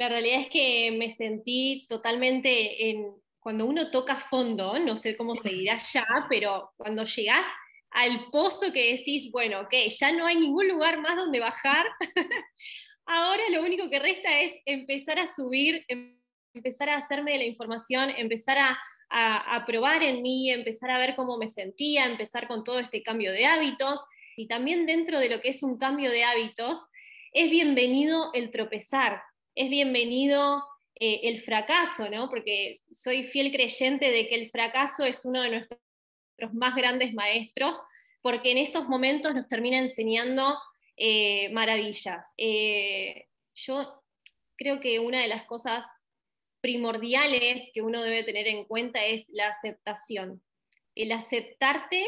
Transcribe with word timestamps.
La 0.00 0.08
realidad 0.08 0.40
es 0.40 0.48
que 0.48 0.92
me 0.92 1.10
sentí 1.10 1.84
totalmente 1.86 2.88
en, 2.88 3.12
cuando 3.38 3.66
uno 3.66 3.90
toca 3.90 4.16
fondo, 4.16 4.78
no 4.78 4.96
sé 4.96 5.14
cómo 5.14 5.36
seguirá 5.36 5.76
ya, 5.76 6.06
pero 6.30 6.70
cuando 6.78 7.04
llegás 7.04 7.46
al 7.90 8.30
pozo 8.30 8.72
que 8.72 8.96
decís, 8.96 9.30
bueno, 9.30 9.60
ok, 9.60 9.74
ya 9.90 10.10
no 10.12 10.24
hay 10.24 10.36
ningún 10.36 10.68
lugar 10.68 11.02
más 11.02 11.16
donde 11.16 11.38
bajar, 11.38 11.84
ahora 13.04 13.42
lo 13.50 13.60
único 13.60 13.90
que 13.90 13.98
resta 13.98 14.40
es 14.40 14.54
empezar 14.64 15.18
a 15.18 15.26
subir, 15.26 15.84
empezar 16.54 16.88
a 16.88 16.96
hacerme 16.96 17.32
de 17.32 17.38
la 17.38 17.44
información, 17.44 18.08
empezar 18.16 18.56
a, 18.56 18.78
a, 19.10 19.66
probar 19.66 20.02
en 20.02 20.22
mí, 20.22 20.50
empezar 20.50 20.92
a 20.92 20.98
ver 20.98 21.14
cómo 21.14 21.36
me 21.36 21.48
sentía, 21.48 22.06
empezar 22.06 22.48
con 22.48 22.64
todo 22.64 22.78
este 22.78 23.02
cambio 23.02 23.32
de 23.32 23.44
hábitos. 23.44 24.02
Y 24.34 24.48
también 24.48 24.86
dentro 24.86 25.20
de 25.20 25.28
lo 25.28 25.42
que 25.42 25.50
es 25.50 25.62
un 25.62 25.76
cambio 25.76 26.10
de 26.10 26.24
hábitos, 26.24 26.86
es 27.32 27.50
bienvenido 27.50 28.30
el 28.32 28.50
tropezar, 28.50 29.22
es 29.54 29.70
bienvenido 29.70 30.62
eh, 30.94 31.20
el 31.24 31.42
fracaso, 31.42 32.08
¿no? 32.10 32.28
Porque 32.28 32.80
soy 32.90 33.24
fiel 33.24 33.50
creyente 33.52 34.10
de 34.10 34.28
que 34.28 34.34
el 34.34 34.50
fracaso 34.50 35.04
es 35.04 35.24
uno 35.24 35.42
de 35.42 35.50
nuestros 35.50 35.80
más 36.52 36.74
grandes 36.74 37.14
maestros, 37.14 37.80
porque 38.22 38.52
en 38.52 38.58
esos 38.58 38.88
momentos 38.88 39.34
nos 39.34 39.48
termina 39.48 39.78
enseñando 39.78 40.58
eh, 40.96 41.48
maravillas. 41.50 42.34
Eh, 42.36 43.26
yo 43.54 44.02
creo 44.56 44.80
que 44.80 44.98
una 44.98 45.20
de 45.20 45.28
las 45.28 45.46
cosas 45.46 45.84
primordiales 46.60 47.70
que 47.72 47.82
uno 47.82 48.02
debe 48.02 48.22
tener 48.22 48.46
en 48.46 48.64
cuenta 48.64 49.04
es 49.04 49.26
la 49.30 49.48
aceptación. 49.48 50.42
El 50.94 51.12
aceptarte 51.12 52.04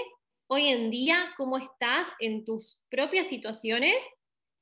hoy 0.49 0.69
en 0.69 0.91
día 0.91 1.33
cómo 1.39 1.57
estás 1.57 2.09
en 2.21 2.45
tus 2.45 2.85
propias 2.91 3.29
situaciones 3.29 4.05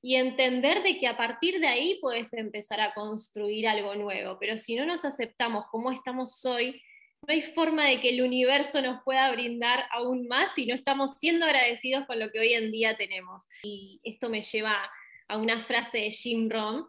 y 0.02 0.16
entender 0.16 0.82
de 0.82 0.98
que 0.98 1.06
a 1.06 1.16
partir 1.16 1.60
de 1.60 1.68
ahí 1.68 1.98
puedes 2.00 2.32
empezar 2.32 2.80
a 2.80 2.94
construir 2.94 3.68
algo 3.68 3.94
nuevo. 3.94 4.38
Pero 4.40 4.56
si 4.56 4.74
no 4.74 4.86
nos 4.86 5.04
aceptamos 5.04 5.66
como 5.70 5.92
estamos 5.92 6.44
hoy, 6.46 6.82
no 7.26 7.34
hay 7.34 7.42
forma 7.42 7.86
de 7.86 8.00
que 8.00 8.10
el 8.10 8.22
universo 8.22 8.80
nos 8.80 9.02
pueda 9.04 9.30
brindar 9.30 9.84
aún 9.90 10.26
más 10.26 10.54
si 10.54 10.64
no 10.66 10.74
estamos 10.74 11.18
siendo 11.18 11.44
agradecidos 11.44 12.06
con 12.06 12.18
lo 12.18 12.30
que 12.30 12.40
hoy 12.40 12.54
en 12.54 12.72
día 12.72 12.96
tenemos. 12.96 13.46
Y 13.62 14.00
esto 14.04 14.30
me 14.30 14.40
lleva 14.40 14.90
a 15.28 15.36
una 15.36 15.64
frase 15.64 15.98
de 15.98 16.10
Jim 16.10 16.48
Rohn, 16.48 16.86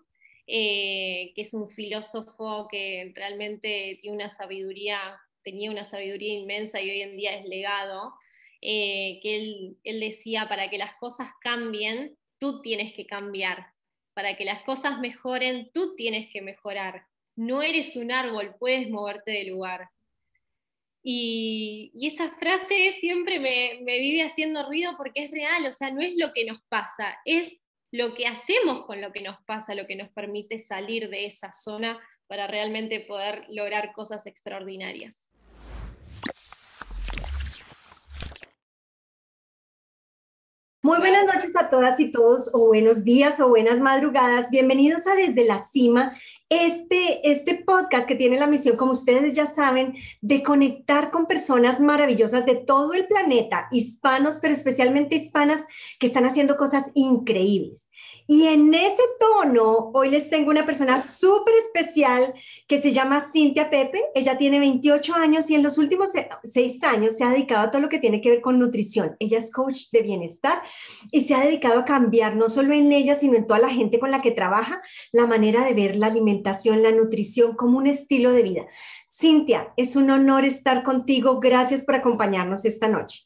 eh, 0.48 1.34
que 1.36 1.42
es 1.42 1.54
un 1.54 1.70
filósofo 1.70 2.68
que 2.70 3.12
realmente 3.14 4.00
tiene 4.02 4.16
una 4.16 4.30
sabiduría, 4.30 5.20
tenía 5.44 5.70
una 5.70 5.86
sabiduría 5.86 6.34
inmensa 6.34 6.82
y 6.82 6.90
hoy 6.90 7.02
en 7.02 7.18
día 7.18 7.36
es 7.36 7.46
legado, 7.46 8.14
eh, 8.62 9.20
que 9.22 9.36
él, 9.36 9.78
él 9.84 10.00
decía, 10.00 10.48
para 10.48 10.70
que 10.70 10.78
las 10.78 10.96
cosas 10.96 11.30
cambien, 11.42 12.18
tú 12.42 12.62
tienes 12.62 12.94
que 12.94 13.06
cambiar. 13.06 13.68
Para 14.14 14.36
que 14.36 14.44
las 14.44 14.64
cosas 14.64 15.00
mejoren, 15.00 15.70
tú 15.74 15.96
tienes 15.96 16.30
que 16.34 16.42
mejorar. 16.42 17.06
No 17.36 17.62
eres 17.62 17.96
un 17.96 18.12
árbol, 18.12 18.56
puedes 18.60 18.90
moverte 18.90 19.32
de 19.32 19.46
lugar. 19.46 19.90
Y, 21.04 21.94
esa 22.02 22.32
frase 22.36 22.92
siempre 23.00 23.40
me, 23.40 23.80
me, 23.84 24.00
vive 24.00 24.24
haciendo 24.24 24.68
ruido 24.68 24.94
porque 24.98 25.24
es 25.24 25.32
real, 25.32 25.66
o 25.66 25.72
sea, 25.72 25.92
no 25.92 26.02
es 26.02 26.14
lo 26.18 26.34
que 26.34 26.46
nos 26.46 26.62
pasa, 26.68 27.18
es 27.26 27.58
lo 27.92 28.14
que 28.14 28.28
hacemos 28.28 28.86
con 28.86 29.02
lo 29.02 29.12
que 29.12 29.22
nos 29.22 29.38
pasa, 29.46 29.76
lo 29.76 29.88
que 29.88 29.96
nos 29.96 30.10
permite 30.10 30.60
salir 30.60 31.10
de 31.10 31.26
esa 31.26 31.54
zona 31.54 32.00
para 32.28 32.48
realmente 32.48 33.00
poder 33.02 33.46
lograr 33.50 33.94
cosas 33.94 34.26
extraordinarias. 34.26 35.31
Muy 40.84 40.98
buenas 40.98 41.28
noches 41.32 41.56
a 41.56 41.70
todas 41.70 42.00
y 42.00 42.12
todos, 42.12 42.50
o 42.54 42.66
buenos 42.66 43.04
días 43.04 43.40
o 43.40 43.50
buenas 43.50 43.80
madrugadas. 43.80 44.50
Bienvenidos 44.50 45.06
a 45.06 45.14
Desde 45.14 45.46
la 45.46 45.64
Cima, 45.64 46.18
este, 46.52 47.32
este 47.32 47.64
podcast 47.64 48.06
que 48.08 48.16
tiene 48.16 48.38
la 48.38 48.46
misión, 48.46 48.76
como 48.76 48.92
ustedes 48.92 49.34
ya 49.34 49.46
saben, 49.46 49.96
de 50.20 50.44
conectar 50.44 51.10
con 51.10 51.26
personas 51.26 51.80
maravillosas 51.80 52.46
de 52.46 52.56
todo 52.56 52.94
el 52.94 53.08
planeta, 53.08 53.70
hispanos, 53.72 54.40
pero 54.42 54.54
especialmente 54.54 55.16
hispanas, 55.16 55.66
que 55.98 56.08
están 56.08 56.26
haciendo 56.26 56.58
cosas 56.58 56.84
increíbles. 56.94 57.90
Y 58.28 58.48
en 58.48 58.74
ese 58.74 59.02
tono, 59.20 59.92
hoy 59.94 60.10
les 60.10 60.30
tengo 60.30 60.52
una 60.52 60.66
persona 60.66 60.98
súper 60.98 61.54
especial 61.56 62.34
que 62.68 62.82
se 62.82 62.92
llama 62.92 63.26
Cintia 63.32 63.70
Pepe. 63.70 64.04
Ella 64.16 64.38
tiene 64.38 64.60
28 64.60 65.14
años 65.16 65.50
y 65.50 65.56
en 65.56 65.64
los 65.64 65.78
últimos 65.78 66.12
seis 66.48 66.82
años 66.84 67.18
se 67.18 67.24
ha 67.24 67.30
dedicado 67.30 67.68
a 67.68 67.72
todo 67.72 67.82
lo 67.82 67.90
que 67.90 68.00
tiene 68.00 68.22
que 68.22 68.30
ver 68.30 68.42
con 68.42 68.60
nutrición. 68.60 69.16
Ella 69.20 69.40
es 69.40 69.52
coach 69.52 69.90
de 69.92 70.02
bienestar 70.02 70.62
y 71.12 71.26
se 71.26 71.34
ha 71.34 71.42
dedicado 71.42 71.80
a 71.80 71.86
cambiar, 71.86 72.36
no 72.36 72.48
solo 72.48 72.74
en 72.74 72.92
ella, 72.92 73.16
sino 73.16 73.36
en 73.36 73.48
toda 73.48 73.60
la 73.60 73.70
gente 73.70 74.00
con 74.00 74.12
la 74.12 74.22
que 74.22 74.32
trabaja, 74.32 74.82
la 75.12 75.26
manera 75.26 75.66
de 75.66 75.74
ver 75.74 75.96
la 75.96 76.08
alimentación, 76.08 76.41
la 76.82 76.92
nutrición 76.92 77.56
como 77.56 77.78
un 77.78 77.88
estilo 77.88 78.32
de 78.32 78.44
vida. 78.44 78.68
Cintia, 79.10 79.74
es 79.78 79.96
un 79.96 80.10
honor 80.10 80.46
estar 80.46 80.84
contigo. 80.84 81.40
Gracias 81.40 81.84
por 81.84 81.96
acompañarnos 81.96 82.66
esta 82.66 82.88
noche. 82.88 83.26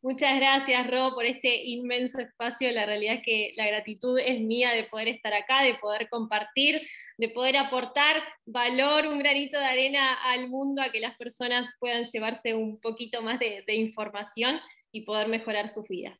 Muchas 0.00 0.36
gracias, 0.36 0.88
Ro, 0.88 1.12
por 1.12 1.24
este 1.24 1.64
inmenso 1.64 2.20
espacio. 2.20 2.70
La 2.70 2.86
realidad 2.86 3.16
es 3.16 3.22
que 3.24 3.52
la 3.56 3.66
gratitud 3.66 4.16
es 4.18 4.40
mía 4.40 4.70
de 4.70 4.84
poder 4.84 5.08
estar 5.08 5.34
acá, 5.34 5.64
de 5.64 5.74
poder 5.74 6.08
compartir, 6.08 6.80
de 7.16 7.28
poder 7.30 7.56
aportar 7.56 8.16
valor, 8.46 9.08
un 9.08 9.18
granito 9.18 9.58
de 9.58 9.64
arena 9.64 10.14
al 10.22 10.48
mundo, 10.48 10.82
a 10.82 10.92
que 10.92 11.00
las 11.00 11.16
personas 11.16 11.68
puedan 11.80 12.04
llevarse 12.04 12.54
un 12.54 12.80
poquito 12.80 13.22
más 13.22 13.40
de, 13.40 13.64
información 13.74 14.60
y 14.92 15.00
poder 15.00 15.26
mejorar 15.26 15.68
sus 15.68 15.88
vidas. 15.88 16.16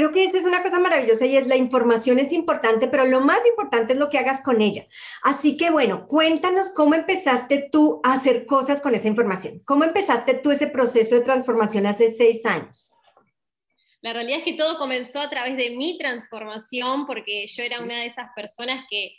Creo 0.00 0.12
que 0.12 0.24
esta 0.24 0.38
es 0.38 0.46
una 0.46 0.62
cosa 0.62 0.78
maravillosa 0.78 1.26
y 1.26 1.36
es 1.36 1.46
la 1.46 1.56
información 1.56 2.18
es 2.18 2.32
importante, 2.32 2.88
pero 2.88 3.06
lo 3.06 3.20
más 3.20 3.44
importante 3.46 3.92
es 3.92 3.98
lo 3.98 4.08
que 4.08 4.16
hagas 4.16 4.40
con 4.40 4.62
ella. 4.62 4.86
Así 5.22 5.58
que 5.58 5.68
bueno, 5.68 6.08
cuéntanos 6.08 6.70
cómo 6.74 6.94
empezaste 6.94 7.68
tú 7.70 8.00
a 8.02 8.14
hacer 8.14 8.46
cosas 8.46 8.80
con 8.80 8.94
esa 8.94 9.08
información. 9.08 9.60
¿Cómo 9.66 9.84
empezaste 9.84 10.32
tú 10.32 10.52
ese 10.52 10.68
proceso 10.68 11.16
de 11.16 11.20
transformación 11.20 11.84
hace 11.84 12.12
seis 12.12 12.46
años? 12.46 12.90
La 14.00 14.14
realidad 14.14 14.38
es 14.38 14.44
que 14.46 14.54
todo 14.54 14.78
comenzó 14.78 15.20
a 15.20 15.28
través 15.28 15.58
de 15.58 15.76
mi 15.76 15.98
transformación, 15.98 17.04
porque 17.06 17.46
yo 17.46 17.62
era 17.62 17.82
una 17.82 17.98
de 17.98 18.06
esas 18.06 18.30
personas 18.34 18.86
que, 18.88 19.18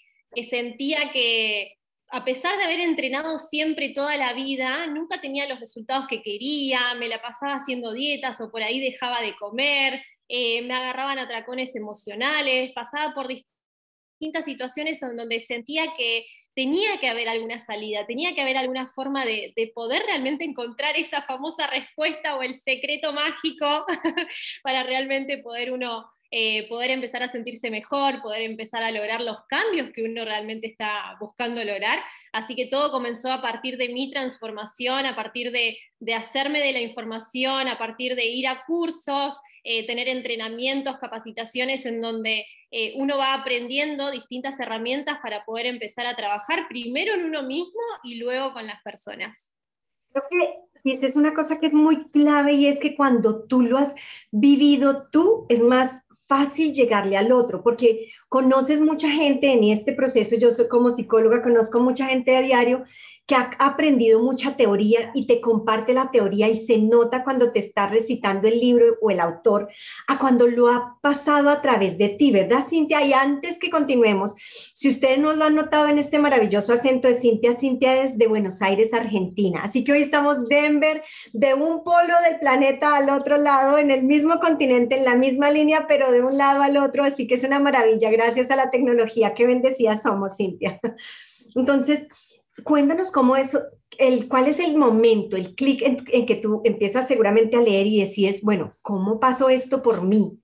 sentía 0.50 1.12
que 1.14 1.76
a 2.10 2.26
pesar 2.26 2.58
de 2.58 2.64
haber 2.64 2.80
entrenado 2.80 3.38
siempre 3.38 3.90
toda 3.90 4.18
la 4.18 4.34
vida, 4.34 4.88
nunca 4.88 5.22
tenía 5.22 5.48
los 5.48 5.60
resultados 5.60 6.08
que 6.08 6.24
quería, 6.24 6.96
me 6.96 7.08
la 7.08 7.22
pasaba 7.22 7.54
haciendo 7.54 7.94
dietas 7.94 8.42
o 8.42 8.50
por 8.50 8.64
ahí 8.64 8.80
dejaba 8.80 9.22
de 9.22 9.36
comer, 9.36 10.02
eh, 10.34 10.62
me 10.62 10.74
agarraban 10.74 11.20
atracones 11.20 11.76
emocionales, 11.76 12.72
pasaba 12.74 13.14
por 13.14 13.28
distintas 13.28 14.46
situaciones 14.46 15.04
en 15.04 15.18
donde 15.18 15.42
sentía 15.42 15.94
que 15.98 16.26
tenía 16.56 17.00
que 17.02 17.10
haber 17.10 17.28
alguna 17.28 17.60
salida, 17.66 18.06
tenía 18.08 18.34
que 18.34 18.40
haber 18.40 18.56
alguna 18.56 18.88
forma 18.88 19.26
de, 19.26 19.54
poder 19.76 20.04
realmente 20.06 20.46
encontrar 20.46 20.96
esa 20.96 21.22
famosa 21.24 21.68
respuesta 21.68 22.38
o 22.38 22.44
el 22.44 22.58
secreto 22.58 23.12
mágico 23.12 23.86
para 24.64 24.84
realmente 24.84 25.40
poder 25.40 25.74
uno 25.74 26.06
eh, 26.34 26.70
poder 26.70 26.92
empezar 26.92 27.24
a 27.24 27.28
sentirse 27.28 27.70
mejor, 27.70 28.22
poder 28.22 28.44
empezar 28.44 28.84
a 28.84 28.92
lograr 28.92 29.20
los 29.20 29.46
cambios 29.50 29.90
que 29.92 30.04
uno 30.04 30.24
realmente 30.24 30.68
está 30.68 31.18
buscando 31.20 31.62
lograr. 31.62 32.00
Así 32.32 32.56
que 32.56 32.68
todo 32.68 32.90
comenzó 32.90 33.34
a 33.34 33.42
partir 33.42 33.76
de 33.76 33.90
mi 33.90 34.10
transformación, 34.10 35.06
a 35.06 35.14
partir 35.14 35.52
de, 35.52 35.78
de 36.00 36.14
hacerme 36.14 36.62
de 36.62 36.72
la 36.72 36.80
información, 36.80 37.68
a 37.68 37.78
partir 37.78 38.16
de 38.16 38.28
ir 38.28 38.48
a 38.48 38.64
cursos, 38.66 39.36
eh, 39.64 39.86
tener 39.86 40.08
entrenamientos, 40.08 40.98
capacitaciones 41.00 41.86
en 41.86 42.02
donde 42.02 42.46
eh, 42.72 42.94
uno 42.98 43.18
va 43.18 43.34
aprendiendo 43.34 44.12
distintas 44.12 44.60
herramientas 44.60 45.20
para 45.22 45.46
poder 45.46 45.66
empezar 45.66 46.06
a 46.06 46.16
trabajar 46.16 46.68
primero 46.70 47.14
en 47.14 47.26
uno 47.26 47.44
mismo 47.44 47.82
y 48.04 48.20
luego 48.20 48.54
con 48.54 48.66
las 48.66 48.82
personas. 48.82 49.52
Creo 50.12 50.24
que 50.84 51.06
es 51.06 51.16
una 51.16 51.34
cosa 51.34 51.60
que 51.60 51.68
es 51.68 51.74
muy 51.74 52.10
clave 52.10 52.54
y 52.54 52.68
es 52.68 52.80
que 52.80 52.96
cuando 52.96 53.44
tú 53.44 53.62
lo 53.62 53.78
has 53.78 53.94
vivido 54.32 55.08
tú, 55.12 55.46
es 55.50 55.60
más 55.60 56.02
fácil 56.32 56.74
llegarle 56.74 57.18
al 57.18 57.34
otro, 57.34 57.62
porque 57.62 58.08
conoces 58.30 58.80
mucha 58.80 59.10
gente 59.10 59.52
en 59.52 59.66
este 59.66 59.92
proceso, 59.92 60.38
yo 60.38 60.52
soy 60.52 60.70
como 60.70 60.96
psicóloga, 60.96 61.42
conozco 61.42 61.82
mucha 61.82 62.08
gente 62.08 62.38
a 62.38 62.42
diario 62.42 62.86
que 63.26 63.36
ha 63.36 63.52
aprendido 63.60 64.20
mucha 64.20 64.58
teoría 64.58 65.12
y 65.14 65.26
te 65.26 65.40
comparte 65.40 65.94
la 65.94 66.12
teoría 66.12 66.50
y 66.50 66.56
se 66.56 66.78
nota 66.78 67.24
cuando 67.24 67.52
te 67.52 67.60
está 67.60 67.88
recitando 67.88 68.48
el 68.48 68.60
libro 68.60 68.98
o 69.02 69.10
el 69.10 69.20
autor 69.20 69.70
a 70.08 70.18
cuando 70.18 70.48
lo 70.48 70.68
ha 70.68 70.98
pasado 71.02 71.50
a 71.50 71.62
través 71.62 71.98
de 71.98 72.10
ti, 72.10 72.32
¿verdad, 72.32 72.66
Cintia? 72.68 73.06
Y 73.06 73.14
antes 73.14 73.58
que 73.60 73.70
continuemos, 73.70 74.36
si 74.74 74.90
ustedes 74.90 75.20
no 75.20 75.34
lo 75.34 75.46
han 75.46 75.56
notado 75.56 75.88
en 75.88 76.00
este 76.00 76.20
maravilloso 76.20 76.74
acento 76.74 77.08
de 77.08 77.14
Cintia, 77.14 77.56
Cintia 77.56 78.02
es 78.04 78.18
de 78.18 78.28
Buenos 78.28 78.62
Aires, 78.62 78.94
Argentina. 78.94 79.62
Así 79.64 79.84
que 79.84 79.94
hoy 79.94 80.02
estamos 80.02 80.46
Denver, 80.48 81.04
de 81.34 81.54
un 81.54 81.84
polo 81.84 82.14
del 82.28 82.40
planeta 82.40 82.96
al 82.96 83.10
otro 83.10 83.38
lado, 83.38 83.78
en 83.78 83.92
el 83.92 84.04
mismo 84.04 84.40
continente, 84.40 84.98
en 84.98 85.06
la 85.06 85.16
misma 85.16 85.52
línea, 85.52 85.86
pero 85.88 86.12
de 86.12 86.22
un 86.22 86.38
lado 86.38 86.62
al 86.62 86.78
otro. 86.78 87.04
Así 87.04 87.28
que 87.28 87.36
es 87.36 87.44
una 87.44 87.60
maravilla, 87.60 88.10
gracias 88.12 88.50
a 88.52 88.56
la 88.56 88.72
tecnología. 88.72 89.34
Qué 89.34 89.46
bendecida 89.46 89.98
somos, 89.98 90.36
Cintia. 90.36 90.80
Entonces, 91.56 92.08
cuéntanos 92.64 93.12
cómo 93.12 93.36
es, 93.36 93.58
el, 93.98 94.28
cuál 94.28 94.48
es 94.48 94.60
el 94.60 94.78
momento, 94.78 95.36
el 95.36 95.56
clic 95.56 95.82
en, 95.82 96.26
que 96.26 96.36
tú 96.36 96.62
empiezas 96.64 97.08
seguramente 97.08 97.58
a 97.58 97.62
leer 97.62 97.88
y 97.88 98.02
decides, 98.02 98.42
bueno, 98.42 98.78
¿cómo 98.82 99.20
pasó 99.20 99.50
esto 99.50 99.82
por 99.82 100.04
mí? 100.04 100.38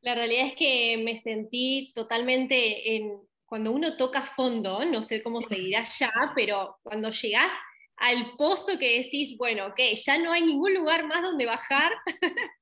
La 0.00 0.14
realidad 0.14 0.46
es 0.46 0.54
que 0.54 1.02
me 1.04 1.16
sentí 1.16 1.92
totalmente 1.94 2.96
en, 2.96 3.20
cuando 3.46 3.72
uno 3.72 3.96
toca 3.96 4.22
fondo, 4.22 4.84
no 4.84 5.02
sé 5.02 5.22
cómo 5.22 5.40
seguirá 5.40 5.84
ya, 5.84 6.12
pero 6.34 6.76
cuando 6.82 7.10
llegás 7.10 7.52
al 7.96 8.32
pozo 8.36 8.78
que 8.78 8.98
decís, 8.98 9.36
bueno, 9.38 9.66
ok, 9.66 9.80
ya 9.94 10.18
no 10.18 10.32
hay 10.32 10.42
ningún 10.42 10.74
lugar 10.74 11.06
más 11.06 11.22
donde 11.22 11.46
bajar, 11.46 11.92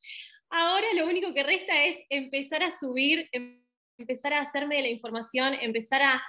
ahora 0.50 0.86
lo 0.94 1.06
único 1.06 1.32
que 1.32 1.42
resta 1.42 1.84
es 1.84 1.96
empezar 2.10 2.62
a 2.62 2.70
subir, 2.70 3.28
empezar 3.98 4.34
a 4.34 4.42
hacerme 4.42 4.76
de 4.76 4.82
la 4.82 4.88
información, 4.88 5.54
empezar 5.54 6.02
a, 6.02 6.22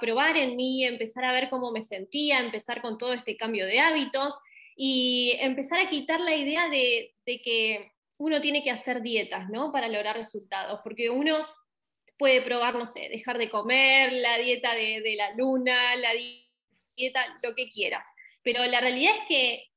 probar 0.00 0.36
en 0.36 0.56
mí, 0.56 0.84
empezar 0.84 1.24
a 1.24 1.32
ver 1.32 1.48
cómo 1.50 1.72
me 1.72 1.82
sentía, 1.82 2.38
empezar 2.40 2.80
con 2.82 2.98
todo 2.98 3.12
este 3.12 3.36
cambio 3.36 3.66
de 3.66 3.80
hábitos 3.80 4.38
y 4.76 5.36
empezar 5.40 5.80
a 5.80 5.90
quitar 5.90 6.20
la 6.20 6.34
idea 6.34 6.68
de, 6.68 7.14
que 7.24 7.92
uno 8.18 8.40
tiene 8.40 8.62
que 8.62 8.70
hacer 8.70 9.02
dietas, 9.02 9.48
¿no? 9.50 9.72
Para 9.72 9.88
lograr 9.88 10.16
resultados, 10.16 10.80
porque 10.84 11.10
uno 11.10 11.46
puede 12.18 12.42
probar, 12.42 12.74
no 12.74 12.86
sé, 12.86 13.08
dejar 13.08 13.38
de 13.38 13.50
comer, 13.50 14.12
la 14.12 14.38
dieta 14.38 14.74
de, 14.74 15.00
de 15.00 15.16
la 15.16 15.34
luna, 15.34 15.96
la 15.96 16.10
dieta, 16.96 17.36
lo 17.42 17.54
que 17.54 17.68
quieras. 17.70 18.06
Pero 18.42 18.64
la 18.66 18.80
realidad 18.80 19.14
es 19.16 19.28
que 19.28 19.72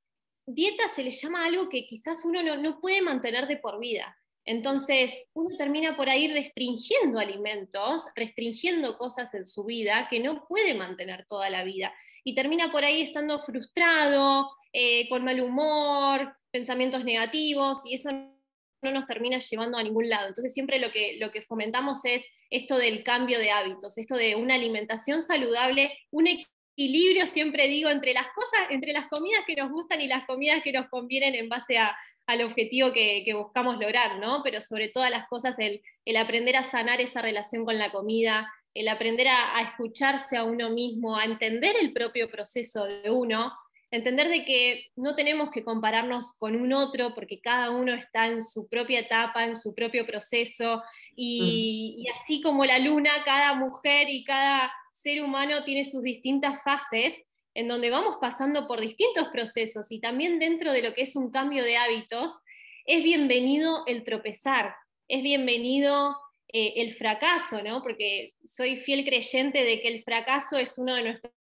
dieta 0.45 0.87
se 0.89 1.03
le 1.03 1.11
llama 1.11 1.45
algo 1.45 1.69
que 1.69 1.85
quizás 1.85 2.23
uno 2.25 2.43
no, 2.57 2.79
puede 2.79 3.01
mantener 3.01 3.47
de 3.47 3.57
por 3.57 3.79
vida. 3.79 4.17
Entonces, 4.45 5.11
uno 5.33 5.57
termina 5.57 5.97
por 5.97 6.07
ahí 6.07 6.31
restringiendo 6.31 7.19
alimentos, 7.19 8.07
restringiendo 8.15 8.97
cosas 8.97 9.33
en 9.33 9.45
su 9.47 9.63
vida 9.63 10.07
que 10.09 10.19
no 10.19 10.45
puede 10.47 10.75
mantener 10.75 11.25
toda 11.25 11.49
la 11.49 11.63
vida. 11.63 11.93
Y 12.23 12.35
termina 12.35 12.71
por 12.71 12.83
ahí 12.83 13.01
estando 13.01 13.41
frustrado, 13.41 14.51
eh, 14.71 15.09
con 15.09 15.23
mal 15.23 15.41
humor, 15.41 16.35
pensamientos 16.51 17.03
negativos, 17.03 17.85
y 17.85 17.95
eso 17.95 18.11
no 18.11 18.91
nos 18.91 19.07
termina 19.07 19.39
llevando 19.39 19.79
a 19.79 19.83
ningún 19.83 20.09
lado. 20.09 20.27
Entonces, 20.27 20.53
siempre 20.53 20.79
lo 20.79 20.91
que, 20.91 21.17
lo 21.19 21.31
que 21.31 21.41
fomentamos 21.41 22.05
es 22.05 22.23
esto 22.51 22.77
del 22.77 23.03
cambio 23.03 23.39
de 23.39 23.49
hábitos, 23.49 23.97
esto 23.97 24.15
de 24.15 24.35
una 24.35 24.55
alimentación 24.55 25.23
saludable, 25.23 25.91
un 26.11 26.27
equilibrio, 26.27 27.25
siempre 27.25 27.67
digo, 27.67 27.89
entre 27.89 28.13
las 28.13 28.27
cosas, 28.35 28.67
entre 28.69 28.93
las 28.93 29.07
comidas 29.07 29.43
que 29.47 29.55
nos 29.55 29.71
gustan 29.71 30.01
y 30.01 30.07
las 30.07 30.25
comidas 30.25 30.61
que 30.63 30.71
nos 30.71 30.87
convienen 30.89 31.33
en 31.33 31.49
base 31.49 31.79
al 32.27 32.41
objetivo 32.41 32.91
que, 32.91 33.25
buscamos 33.35 33.77
lograr, 33.77 34.19
¿no? 34.19 34.41
Pero 34.43 34.61
sobre 34.61 34.89
todas 34.89 35.11
las 35.11 35.27
cosas, 35.27 35.57
el, 35.59 35.81
aprender 36.17 36.55
a 36.55 36.63
sanar 36.63 37.01
esa 37.01 37.21
relación 37.21 37.65
con 37.65 37.77
la 37.77 37.91
comida, 37.91 38.51
el 38.73 38.87
aprender 38.87 39.27
a, 39.27 39.61
escucharse 39.61 40.37
a 40.37 40.43
uno 40.43 40.69
mismo, 40.69 41.17
a 41.17 41.25
entender 41.25 41.75
el 41.79 41.93
propio 41.93 42.29
proceso 42.29 42.85
de 42.85 43.09
uno, 43.09 43.53
entender 43.91 44.27
de 44.27 44.43
que 44.43 44.87
no 44.95 45.15
tenemos 45.15 45.51
que 45.51 45.63
compararnos 45.63 46.33
con 46.37 46.55
un 46.55 46.73
otro 46.73 47.13
porque 47.13 47.39
cada 47.39 47.71
uno 47.71 47.93
está 47.93 48.27
en 48.27 48.41
su 48.41 48.67
propia 48.67 48.99
etapa, 48.99 49.43
en 49.43 49.55
su 49.55 49.73
propio 49.73 50.05
proceso, 50.05 50.83
y 51.15 52.05
así 52.15 52.41
como 52.41 52.65
la 52.65 52.79
luna, 52.79 53.11
cada 53.23 53.53
mujer 53.53 54.09
y 54.09 54.23
cada 54.23 54.71
ser 54.91 55.21
humano 55.21 55.63
tiene 55.63 55.85
sus 55.85 56.01
distintas 56.01 56.61
fases 56.63 57.21
en 57.55 57.69
donde 57.69 57.89
vamos 57.89 58.17
pasando 58.19 58.67
por 58.67 58.81
distintos 58.81 59.29
procesos 59.29 59.91
y 59.91 59.99
también 59.99 60.39
dentro 60.39 60.73
de 60.73 60.83
lo 60.83 60.93
que 60.93 61.03
es 61.03 61.15
un 61.15 61.31
cambio 61.31 61.63
de 61.63 61.77
hábitos, 61.77 62.39
es 62.85 63.03
bienvenido 63.03 63.83
el 63.87 64.03
tropezar, 64.03 64.75
es 65.07 65.23
bienvenido 65.23 66.15
eh, 66.51 66.73
el 66.77 66.93
fracaso, 66.95 67.63
¿no? 67.63 67.81
Porque 67.81 68.33
soy 68.43 68.77
fiel 68.77 69.05
creyente 69.05 69.63
de 69.63 69.81
que 69.81 69.87
el 69.87 70.03
fracaso 70.03 70.57
es 70.57 70.77
uno 70.77 70.95
de 70.95 71.03
nuestros 71.03 71.33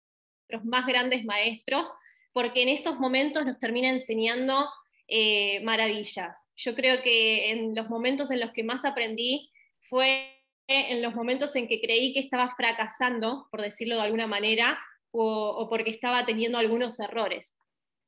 más 0.64 0.86
grandes 0.86 1.26
maestros, 1.26 1.92
porque 2.32 2.62
en 2.62 2.70
esos 2.70 3.00
momentos 3.00 3.46
nos 3.46 3.60
termina 3.60 3.90
enseñando 3.90 4.70
eh, 5.08 5.62
maravillas. 5.62 6.52
Yo 6.56 6.76
creo 6.76 7.02
que 7.02 7.52
en 7.52 7.76
los 7.76 7.90
momentos 7.90 8.30
en 8.30 8.40
los 8.40 8.52
que 8.52 8.64
más 8.64 8.86
aprendí 8.86 9.52
fue 9.82 10.30
en 10.68 11.02
los 11.02 11.14
momentos 11.14 11.56
en 11.56 11.68
que 11.68 11.82
creí 11.82 12.14
que 12.14 12.22
estaba 12.22 12.54
fracasando, 12.56 13.48
por 13.52 13.62
decirlo 13.62 13.96
de 13.96 14.04
alguna 14.04 14.28
manera, 14.28 14.80
o, 15.14 15.68
porque 15.70 15.92
estaba 15.92 16.26
teniendo 16.26 16.58
algunos 16.58 17.00
errores. 17.00 17.58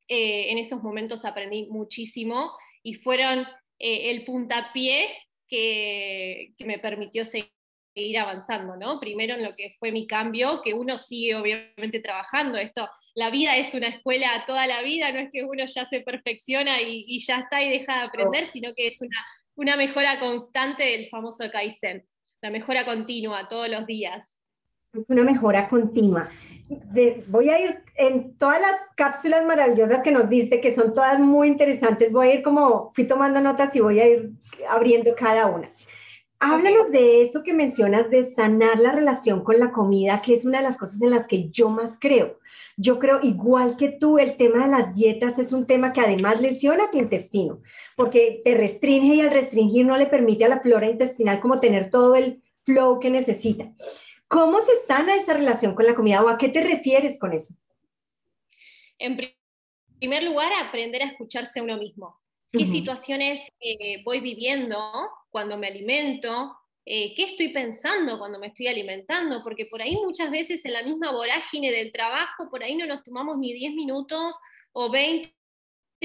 Eh, 0.08 0.52
en 0.52 0.58
esos 0.58 0.84
momentos 0.84 1.26
aprendí 1.26 1.68
muchísimo 1.68 2.52
y 2.84 2.96
fueron 2.96 3.40
eh, 3.80 4.12
el 4.12 4.26
puntapié 4.26 5.08
que, 5.48 6.54
que, 6.58 6.66
me 6.66 6.80
permitió 6.80 7.26
seguir 7.26 8.20
avanzando, 8.20 8.76
¿no? 8.78 9.00
Primero 9.00 9.36
en 9.36 9.44
lo 9.44 9.56
que 9.56 9.76
fue 9.80 9.92
mi 9.92 10.06
cambio, 10.06 10.62
que 10.64 10.74
uno 10.74 10.98
sigue 10.98 11.36
obviamente 11.36 12.00
trabajando. 12.00 12.58
Esto, 12.58 12.90
la 13.16 13.30
vida 13.30 13.58
es 13.58 13.74
una 13.74 13.88
escuela 13.88 14.44
toda 14.46 14.68
la 14.68 14.82
vida, 14.82 15.12
no 15.12 15.20
es 15.20 15.30
que 15.32 15.44
uno 15.44 15.66
ya 15.66 15.86
se 15.86 16.02
perfecciona 16.02 16.82
y, 16.82 17.20
ya 17.20 17.40
está 17.40 17.64
y 17.64 17.70
deja 17.70 18.00
de 18.00 18.06
aprender, 18.06 18.48
sino 18.48 18.74
que 18.76 18.88
es 18.88 19.02
una, 19.02 19.26
una 19.56 19.78
mejora 19.78 20.20
constante 20.20 20.84
del 20.84 21.10
famoso 21.10 21.50
Kaizen 21.52 22.06
la 22.46 22.52
mejora 22.52 22.86
continua 22.86 23.50
todos 23.50 23.68
los 23.68 23.88
días. 23.88 24.38
Es 24.94 25.04
una 25.08 25.24
mejora 25.24 25.68
continua. 25.68 26.30
Voy 27.28 27.50
a 27.50 27.60
ir 27.60 27.84
en 27.96 28.36
todas 28.38 28.60
las 28.60 28.74
cápsulas 28.96 29.46
maravillosas 29.46 30.02
que 30.04 30.12
nos 30.12 30.30
diste, 30.30 30.62
que 30.62 30.74
son 30.74 30.94
todas 30.94 31.20
muy 31.20 31.48
interesantes. 31.48 32.12
Voy 32.12 32.28
a 32.28 32.36
ir 32.36 32.44
como, 32.44 32.92
fui 32.96 33.08
tomando 33.08 33.40
notas 33.40 33.76
y 33.76 33.80
voy 33.80 34.00
a 34.00 34.08
ir 34.08 34.32
abriendo 34.70 35.14
cada 35.16 35.48
una. 35.48 35.70
Háblanos 36.40 36.92
de 36.92 37.22
eso 37.22 37.44
que 37.44 37.54
mencionas, 37.54 38.10
de 38.10 38.30
sanar 38.32 38.80
la 38.80 38.92
relación 38.92 39.44
con 39.44 39.58
la 39.58 39.72
comida, 39.72 40.22
que 40.22 40.34
es 40.34 40.46
una 40.46 40.58
de 40.58 40.66
las 40.66 40.78
cosas 40.78 41.02
en 41.02 41.12
las 41.12 41.28
que 41.28 41.50
yo 41.50 41.70
más 41.70 41.98
creo. 41.98 42.40
Yo 42.76 43.00
creo, 43.00 43.20
igual 43.24 43.78
que 43.78 43.90
tú, 43.90 44.20
el 44.20 44.36
tema 44.36 44.66
de 44.66 44.72
las 44.72 44.94
dietas 44.94 45.40
es 45.40 45.54
un 45.54 45.66
tema 45.66 45.94
que 45.94 46.02
además 46.02 46.42
lesiona 46.42 46.92
tu 46.92 46.98
intestino, 46.98 47.62
porque 47.96 48.42
te 48.44 48.54
restringe 48.54 49.16
y 49.16 49.22
al 49.22 49.32
restringir 49.32 49.86
no 49.86 49.98
le 49.98 50.08
permite 50.08 50.46
a 50.46 50.50
la 50.50 50.60
flora 50.60 50.90
intestinal 50.90 51.40
como 51.40 51.62
tener 51.62 51.90
todo 51.90 52.16
el 52.16 52.44
flow 52.66 53.00
que 53.00 53.10
necesita. 53.10 53.72
¿Cómo 54.28 54.60
se 54.62 54.76
sana 54.78 55.16
esa 55.16 55.34
relación 55.34 55.76
con 55.76 55.86
la 55.86 55.96
comida 55.96 56.24
o 56.24 56.30
a 56.30 56.38
qué 56.38 56.50
te 56.50 56.62
refieres 56.64 57.20
con 57.20 57.34
eso? 57.34 57.56
En 58.98 59.18
primer 60.00 60.24
lugar, 60.24 60.52
aprender 60.54 61.04
a 61.04 61.08
escucharse 61.08 61.60
a 61.60 61.64
uno 61.64 61.78
mismo. 61.78 62.20
¿Qué 62.52 62.66
situaciones 62.66 63.42
eh, 63.60 64.02
voy 64.06 64.22
viviendo? 64.22 64.80
cuando 65.36 65.58
me 65.58 65.68
alimento, 65.68 66.56
eh, 66.86 67.14
qué 67.14 67.24
estoy 67.24 67.50
pensando 67.50 68.18
cuando 68.18 68.40
me 68.40 68.48
estoy 68.48 68.68
alimentando, 68.68 69.44
porque 69.44 69.66
por 69.66 69.82
ahí 69.82 69.98
muchas 69.98 70.32
veces 70.32 70.64
en 70.64 70.72
la 70.72 70.82
misma 70.82 71.12
vorágine 71.12 71.74
del 71.74 71.92
trabajo, 71.92 72.50
por 72.50 72.64
ahí 72.64 72.74
no 72.78 72.86
nos 72.86 73.04
tomamos 73.04 73.38
ni 73.38 73.52
10 73.52 73.74
minutos 73.74 74.38
o 74.72 74.90
20 74.90 75.30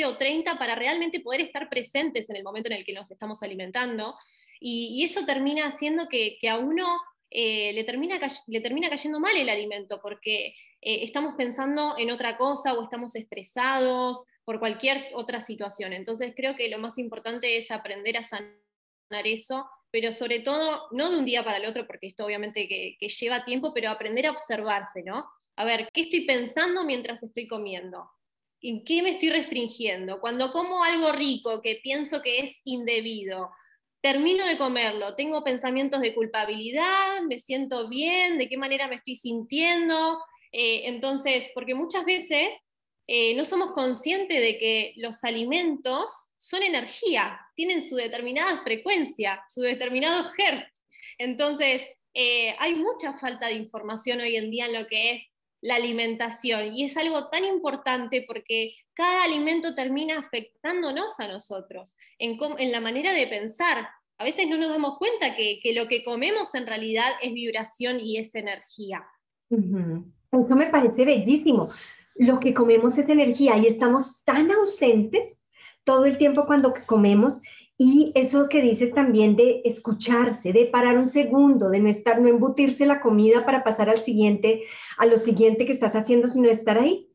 o 0.05 0.16
30 0.16 0.58
para 0.58 0.75
realmente 0.75 1.20
poder 1.20 1.43
estar 1.43 1.69
presentes 1.69 2.28
en 2.28 2.34
el 2.34 2.43
momento 2.43 2.69
en 2.70 2.78
el 2.78 2.84
que 2.84 2.93
nos 2.93 3.08
estamos 3.12 3.40
alimentando. 3.44 4.16
Y, 4.58 5.05
eso 5.05 5.25
termina 5.25 5.69
haciendo 5.69 6.08
que, 6.08 6.37
a 6.49 6.58
uno 6.58 7.00
eh, 7.30 7.72
le, 7.72 7.84
termina, 7.84 8.18
le 8.48 8.60
termina 8.60 8.90
cayendo 8.90 9.20
mal 9.20 9.36
el 9.36 9.48
alimento, 9.48 10.00
porque 10.02 10.48
eh, 10.80 11.04
estamos 11.04 11.34
pensando 11.37 11.94
en 11.96 12.10
otra 12.10 12.37
cosa 12.37 12.75
o 12.75 12.82
estamos 12.82 13.14
estresados 13.14 14.25
por 14.44 14.58
cualquier 14.58 15.06
otra 15.14 15.40
situación. 15.40 15.92
Entonces 15.92 16.32
creo 16.34 16.56
que 16.56 16.68
lo 16.68 16.78
más 16.78 16.99
importante 16.99 17.56
es 17.56 17.70
aprender 17.70 18.16
a 18.16 18.25
sanar 18.25 18.52
eso, 19.25 19.68
pero 19.92 20.12
sobre 20.12 20.40
todo, 20.40 20.88
no 20.90 21.10
de 21.10 21.18
un 21.18 21.25
día 21.25 21.44
para 21.44 21.58
el 21.58 21.66
otro, 21.66 21.87
porque 21.87 22.08
esto 22.08 22.25
obviamente 22.25 22.66
que, 22.68 22.96
lleva 23.08 23.44
tiempo, 23.44 23.72
pero 23.72 23.90
aprender 23.90 24.26
a 24.26 24.32
observarse, 24.32 25.02
¿no? 25.04 25.28
A 25.56 25.64
ver, 25.64 25.88
¿qué 25.92 26.02
estoy 26.02 26.25
pensando 26.26 26.84
mientras 26.84 27.22
estoy 27.22 27.46
comiendo? 27.46 28.10
¿En 28.62 28.84
qué 28.84 29.02
me 29.02 29.10
estoy 29.10 29.30
restringiendo? 29.30 30.20
Cuando 30.20 30.50
como 30.50 30.82
algo 30.82 31.12
rico 31.12 31.62
que 31.62 31.80
pienso 31.82 32.22
que 32.22 32.40
es 32.40 32.60
indebido, 32.64 33.50
termino 34.00 34.47
de 34.47 34.57
comerlo, 34.57 35.14
tengo 35.14 35.45
pensamientos 35.45 36.00
de 36.00 36.14
culpabilidad, 36.14 37.23
me 37.28 37.38
siento 37.38 37.88
bien, 37.88 38.38
de 38.38 38.49
qué 38.49 38.57
manera 38.57 38.88
me 38.88 38.97
estoy 38.97 39.14
sintiendo. 39.14 40.19
Eh, 40.52 40.83
entonces, 40.87 41.50
porque 41.54 41.75
muchas 41.75 42.04
veces 42.04 42.57
eh, 43.07 43.35
no 43.35 43.45
somos 43.45 43.73
conscientes 43.73 44.40
de 44.40 44.59
que 44.59 44.95
los 44.97 45.25
alimentos 45.25 46.11
son 46.37 46.62
energía, 46.62 47.38
tienen 47.54 47.83
su 47.83 47.97
determinada 47.97 48.62
frecuencia, 48.62 49.42
su 49.47 49.62
determinado 49.62 50.30
hertz. 50.38 50.73
Entonces, 51.19 51.83
eh, 52.14 52.57
hay 52.59 52.75
mucha 52.75 53.19
falta 53.19 53.49
de 53.49 53.54
información 53.54 54.21
hoy 54.21 54.37
en 54.37 54.50
día 54.50 54.66
en 54.66 54.73
lo 54.73 54.87
que 54.87 55.12
es 55.12 55.26
la 55.61 55.75
alimentación 55.76 56.73
y 56.73 56.85
es 56.85 56.97
algo 56.97 57.28
tan 57.28 57.45
importante 57.45 58.25
porque 58.26 58.75
cada 59.00 59.25
alimento 59.25 59.75
termina 59.75 60.19
afectándonos 60.19 61.19
a 61.21 61.26
nosotros 61.26 61.97
en, 62.19 62.37
la 62.71 62.83
manera 62.83 63.14
de 63.14 63.26
pensar. 63.28 63.88
A 64.19 64.25
veces 64.25 64.47
no 64.47 64.59
nos 64.59 64.69
damos 64.69 64.99
cuenta 64.99 65.35
que, 65.35 65.59
lo 65.75 65.88
que 65.88 66.02
comemos 66.02 66.54
en 66.54 66.66
realidad 66.66 67.12
es 67.23 67.33
vibración 67.33 67.99
y 67.99 68.19
es 68.19 68.35
energía. 68.35 69.02
Eso 69.49 70.54
me 70.54 70.66
parece 70.66 71.07
bellísimo. 71.07 71.71
Lo 72.16 72.40
que 72.40 72.52
comemos 72.52 72.99
es 72.99 73.09
energía 73.09 73.57
y 73.57 73.69
estamos 73.69 74.23
tan 74.25 74.50
ausentes 74.50 75.40
todo 75.83 76.04
el 76.04 76.19
tiempo 76.19 76.45
cuando 76.45 76.75
comemos 76.85 77.40
y 77.78 78.12
eso 78.14 78.50
que 78.50 78.61
dices 78.61 78.92
también 78.92 79.35
de 79.35 79.62
escucharse, 79.64 80.52
de 80.52 80.66
parar 80.66 80.99
un 80.99 81.09
segundo, 81.09 81.71
de 81.71 81.80
no 81.80 81.88
estar, 81.88 82.21
no 82.21 82.28
embutirse 82.28 82.85
la 82.85 83.00
comida 83.00 83.47
para 83.47 83.64
pasar 83.64 83.88
al 83.88 83.97
siguiente, 83.97 84.64
a 84.99 85.07
lo 85.07 85.16
siguiente 85.16 85.64
que 85.64 85.73
estás 85.73 85.97
haciendo, 85.97 86.28
sino 86.28 86.50
estar 86.50 86.76
ahí. 86.76 87.10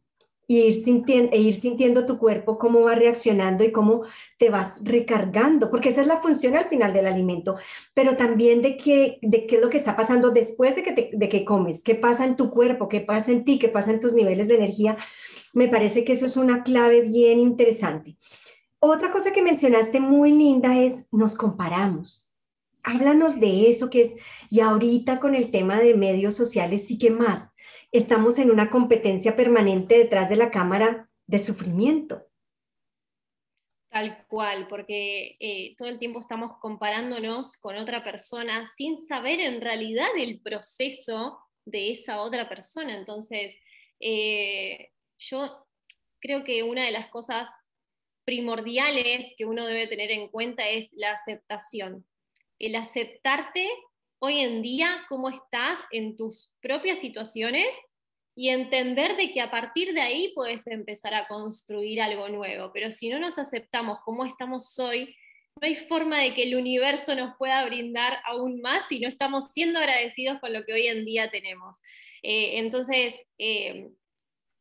Ir 0.47 0.73
sintiendo, 0.73 1.31
e 1.33 1.39
ir 1.39 1.55
sintiendo 1.55 2.05
tu 2.05 2.17
cuerpo, 2.17 2.57
cómo 2.57 2.81
va 2.81 2.95
reaccionando 2.95 3.63
y 3.63 3.71
cómo 3.71 4.03
te 4.37 4.49
vas 4.49 4.79
recargando, 4.83 5.69
porque 5.69 5.89
esa 5.89 6.01
es 6.01 6.07
la 6.07 6.21
función 6.21 6.55
al 6.55 6.69
final 6.69 6.93
del 6.93 7.07
alimento, 7.07 7.55
pero 7.93 8.15
también 8.15 8.61
de 8.61 8.77
qué, 8.77 9.19
de 9.21 9.47
qué 9.47 9.55
es 9.55 9.61
lo 9.61 9.69
que 9.69 9.77
está 9.77 9.95
pasando 9.95 10.31
después 10.31 10.75
de 10.75 10.83
que, 10.83 11.11
de 11.13 11.29
que 11.29 11.45
comes, 11.45 11.83
qué 11.83 11.95
pasa 11.95 12.25
en 12.25 12.35
tu 12.35 12.51
cuerpo, 12.51 12.87
qué 12.87 13.01
pasa 13.01 13.31
en 13.31 13.43
ti, 13.43 13.59
qué 13.59 13.69
pasa 13.69 13.91
en 13.91 13.99
tus 13.99 14.13
niveles 14.13 14.47
de 14.47 14.55
energía. 14.55 14.97
Me 15.53 15.67
parece 15.67 16.03
que 16.03 16.13
eso 16.13 16.25
es 16.25 16.37
una 16.37 16.63
clave 16.63 17.01
bien 17.01 17.39
interesante. 17.39 18.17
Otra 18.79 19.11
cosa 19.11 19.33
que 19.33 19.41
mencionaste 19.41 19.99
muy 19.99 20.31
linda 20.31 20.79
es 20.79 20.97
nos 21.11 21.35
comparamos. 21.37 22.31
Háblanos 22.83 23.39
de 23.39 23.67
eso 23.67 23.89
que 23.89 24.01
es, 24.01 24.15
y 24.51 24.59
ahorita 24.59 25.19
con 25.19 25.33
el 25.33 25.49
tema 25.49 25.79
de 25.79 25.95
medios 25.95 26.35
sociales, 26.35 26.85
sí 26.85 26.99
que 26.99 27.09
más 27.09 27.55
estamos 27.97 28.37
en 28.39 28.51
una 28.51 28.69
competencia 28.69 29.35
permanente 29.35 29.97
detrás 29.97 30.29
de 30.29 30.35
la 30.35 30.51
cámara 30.51 31.09
de 31.27 31.39
sufrimiento. 31.39 32.25
Tal 33.89 34.25
cual, 34.27 34.67
porque 34.67 35.37
eh, 35.39 35.75
todo 35.77 35.87
el 35.87 35.99
tiempo 35.99 36.19
estamos 36.19 36.53
comparándonos 36.59 37.57
con 37.57 37.77
otra 37.77 38.03
persona 38.03 38.67
sin 38.75 38.97
saber 38.97 39.39
en 39.39 39.61
realidad 39.61 40.09
el 40.17 40.41
proceso 40.41 41.39
de 41.65 41.91
esa 41.91 42.21
otra 42.21 42.49
persona. 42.49 42.97
Entonces, 42.97 43.55
eh, 43.99 44.89
yo 45.17 45.65
creo 46.19 46.43
que 46.43 46.63
una 46.63 46.83
de 46.83 46.91
las 46.91 47.09
cosas 47.09 47.47
primordiales 48.25 49.33
que 49.37 49.45
uno 49.45 49.65
debe 49.65 49.87
tener 49.87 50.11
en 50.11 50.27
cuenta 50.27 50.67
es 50.67 50.89
la 50.93 51.11
aceptación. 51.11 52.05
El 52.59 52.75
aceptarte 52.75 53.69
hoy 54.25 54.39
en 54.39 54.61
día 54.63 54.89
cómo 55.07 55.29
estás 55.29 55.79
en 55.91 56.15
tus 56.15 56.55
propias 56.61 56.99
situaciones 56.99 57.75
y 58.35 58.49
entender 58.49 59.15
de 59.15 59.31
que 59.31 59.39
a 59.39 59.51
partir 59.51 59.93
de 59.93 60.01
ahí 60.01 60.31
puedes 60.33 60.65
empezar 60.67 61.13
a 61.13 61.27
construir 61.27 62.01
algo 62.01 62.27
nuevo. 62.29 62.71
Pero 62.73 62.91
si 62.91 63.09
no 63.09 63.19
nos 63.19 63.37
aceptamos 63.37 63.99
como 64.01 64.25
estamos 64.25 64.77
hoy, 64.79 65.15
no 65.61 65.67
hay 65.67 65.75
forma 65.75 66.19
de 66.19 66.33
que 66.33 66.43
el 66.43 66.55
universo 66.55 67.15
nos 67.15 67.37
pueda 67.37 67.63
brindar 67.65 68.17
aún 68.25 68.59
más 68.61 68.87
si 68.89 68.99
no 68.99 69.07
estamos 69.07 69.51
siendo 69.53 69.79
agradecidos 69.79 70.39
con 70.39 70.51
lo 70.51 70.65
que 70.65 70.73
hoy 70.73 70.87
en 70.87 71.05
día 71.05 71.29
tenemos. 71.29 71.81
Eh, 72.23 72.57
entonces, 72.57 73.15
eh, 73.37 73.89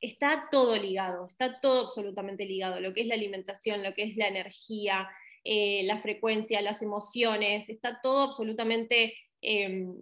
está 0.00 0.48
todo 0.52 0.76
ligado, 0.76 1.26
está 1.26 1.58
todo 1.60 1.84
absolutamente 1.84 2.44
ligado, 2.44 2.78
lo 2.80 2.92
que 2.92 3.00
es 3.00 3.06
la 3.06 3.14
alimentación, 3.14 3.82
lo 3.82 3.94
que 3.94 4.02
es 4.02 4.16
la 4.16 4.28
energía, 4.28 5.08
eh, 5.42 5.82
la 5.84 5.98
frecuencia, 5.98 6.60
las 6.60 6.82
emociones, 6.82 7.68
está 7.68 8.00
todo 8.02 8.20
absolutamente 8.20 9.14
Em, 9.44 9.94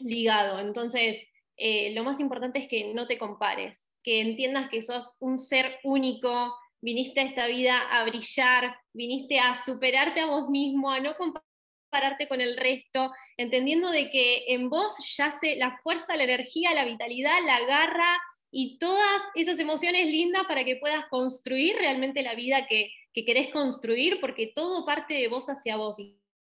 ligado. 0.00 0.58
Entonces, 0.58 1.22
eh, 1.56 1.92
lo 1.94 2.04
más 2.04 2.20
importante 2.20 2.58
es 2.58 2.68
que 2.68 2.92
no 2.92 3.06
te 3.06 3.18
compares, 3.18 3.88
que 4.02 4.20
entiendas 4.20 4.68
que 4.68 4.82
sos 4.82 5.16
un 5.20 5.38
ser 5.38 5.78
único, 5.82 6.54
viniste 6.80 7.20
a 7.20 7.24
esta 7.24 7.46
vida 7.46 7.78
a 7.90 8.04
brillar, 8.04 8.76
viniste 8.92 9.38
a 9.38 9.54
superarte 9.54 10.20
a 10.20 10.26
vos 10.26 10.50
mismo, 10.50 10.90
a 10.90 11.00
no 11.00 11.14
compararte 11.16 12.28
con 12.28 12.40
el 12.40 12.56
resto, 12.56 13.12
entendiendo 13.36 13.90
de 13.90 14.10
que 14.10 14.44
en 14.48 14.68
vos 14.68 14.94
yace 15.16 15.56
la 15.56 15.78
fuerza, 15.82 16.16
la 16.16 16.24
energía, 16.24 16.74
la 16.74 16.84
vitalidad, 16.84 17.38
la 17.46 17.60
garra 17.64 18.18
y 18.50 18.78
todas 18.78 19.22
esas 19.34 19.58
emociones 19.58 20.06
lindas 20.06 20.42
para 20.46 20.64
que 20.64 20.76
puedas 20.76 21.06
construir 21.06 21.76
realmente 21.76 22.22
la 22.22 22.34
vida 22.34 22.66
que, 22.66 22.90
que 23.14 23.24
querés 23.24 23.50
construir, 23.52 24.20
porque 24.20 24.52
todo 24.54 24.84
parte 24.84 25.14
de 25.14 25.28
vos 25.28 25.48
hacia 25.48 25.76
vos. 25.76 25.96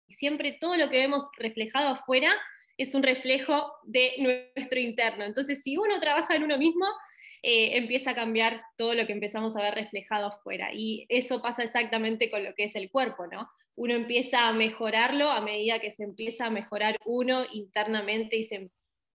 Siempre 0.09 0.57
todo 0.59 0.77
lo 0.77 0.89
que 0.89 0.97
vemos 0.97 1.29
reflejado 1.37 1.89
afuera 1.89 2.31
es 2.77 2.95
un 2.95 3.03
reflejo 3.03 3.71
de 3.83 4.13
nuestro 4.55 4.79
interno. 4.79 5.25
Entonces, 5.25 5.61
si 5.61 5.77
uno 5.77 5.99
trabaja 5.99 6.35
en 6.35 6.43
uno 6.43 6.57
mismo, 6.57 6.85
eh, 7.43 7.77
empieza 7.77 8.11
a 8.11 8.15
cambiar 8.15 8.63
todo 8.77 8.93
lo 8.93 9.05
que 9.05 9.13
empezamos 9.13 9.55
a 9.55 9.61
ver 9.61 9.75
reflejado 9.75 10.27
afuera. 10.27 10.69
Y 10.73 11.05
eso 11.09 11.41
pasa 11.41 11.63
exactamente 11.63 12.31
con 12.31 12.43
lo 12.43 12.53
que 12.55 12.65
es 12.65 12.75
el 12.75 12.89
cuerpo, 12.89 13.27
¿no? 13.27 13.49
Uno 13.75 13.93
empieza 13.93 14.47
a 14.47 14.53
mejorarlo 14.53 15.29
a 15.29 15.41
medida 15.41 15.79
que 15.79 15.91
se 15.91 16.03
empieza 16.03 16.45
a 16.45 16.49
mejorar 16.49 16.97
uno 17.05 17.45
internamente 17.51 18.37
y 18.37 18.43
se 18.45 18.69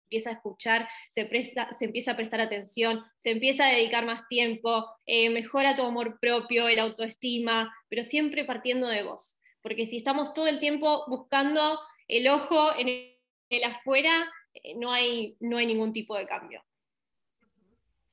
empieza 0.08 0.30
a 0.30 0.32
escuchar, 0.34 0.88
se, 1.10 1.28
se 1.28 1.84
empieza 1.84 2.12
a 2.12 2.16
prestar 2.16 2.40
atención, 2.40 3.04
se 3.16 3.30
empieza 3.30 3.66
a 3.66 3.72
dedicar 3.72 4.04
más 4.04 4.26
tiempo, 4.28 4.86
eh, 5.04 5.30
mejora 5.30 5.76
tu 5.76 5.82
amor 5.82 6.18
propio, 6.20 6.68
el 6.68 6.78
autoestima, 6.78 7.74
pero 7.88 8.04
siempre 8.04 8.44
partiendo 8.44 8.88
de 8.88 9.02
vos 9.02 9.40
porque 9.66 9.88
si 9.88 9.96
estamos 9.96 10.32
todo 10.32 10.46
el 10.46 10.60
tiempo 10.60 11.02
buscando 11.08 11.80
el 12.06 12.28
ojo 12.28 12.68
en 12.78 12.86
el, 13.50 13.64
afuera, 13.64 14.32
eh, 14.54 14.76
no 14.78 14.92
hay, 14.92 15.36
no 15.40 15.56
hay 15.56 15.66
ningún 15.66 15.92
tipo 15.92 16.16
de 16.16 16.24
cambio. 16.24 16.62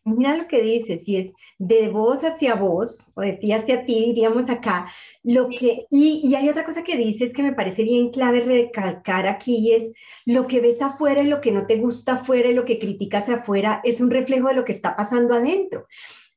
Mira 0.04 0.36
lo 0.36 0.48
que 0.48 0.64
dices, 0.64 1.02
si 1.06 1.16
es 1.16 1.32
de 1.60 1.90
vos 1.90 2.24
hacia 2.24 2.56
vos, 2.56 2.98
o 3.14 3.22
de 3.22 3.34
ti 3.34 3.52
hacia 3.52 3.86
ti, 3.86 3.94
diríamos 3.94 4.50
acá, 4.50 4.92
lo 5.22 5.48
que, 5.48 5.86
y, 5.92 6.22
y, 6.28 6.34
hay 6.34 6.50
otra 6.50 6.66
cosa 6.66 6.84
que 6.84 6.98
dices 6.98 7.32
que 7.32 7.44
me 7.44 7.54
parece 7.54 7.84
bien 7.84 8.10
clave 8.10 8.40
recalcar 8.40 9.28
aquí, 9.28 9.74
es 9.74 9.92
lo 10.26 10.48
que 10.48 10.60
ves 10.60 10.82
afuera 10.82 11.22
y 11.22 11.28
lo 11.28 11.40
que 11.40 11.52
no 11.52 11.68
te 11.68 11.76
gusta 11.76 12.14
afuera 12.14 12.50
y 12.50 12.56
lo 12.56 12.66
que 12.66 12.80
criticas 12.80 13.30
afuera 13.30 13.80
es 13.84 14.02
un 14.02 14.10
reflejo 14.10 14.48
de 14.48 14.56
lo 14.56 14.66
que 14.66 14.72
está 14.72 14.96
pasando 14.96 15.36
adentro 15.36 15.86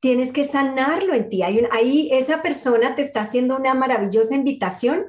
tienes 0.01 0.33
que 0.33 0.45
sanarlo 0.45 1.15
en 1.15 1.29
ti. 1.29 1.43
Hay 1.43 1.63
ahí 1.71 2.09
esa 2.13 2.43
persona 2.43 2.95
te 2.95 3.03
está 3.03 3.23
haciendo 3.23 3.57
una 3.57 3.75
maravillosa 3.75 4.35
invitación, 4.35 5.07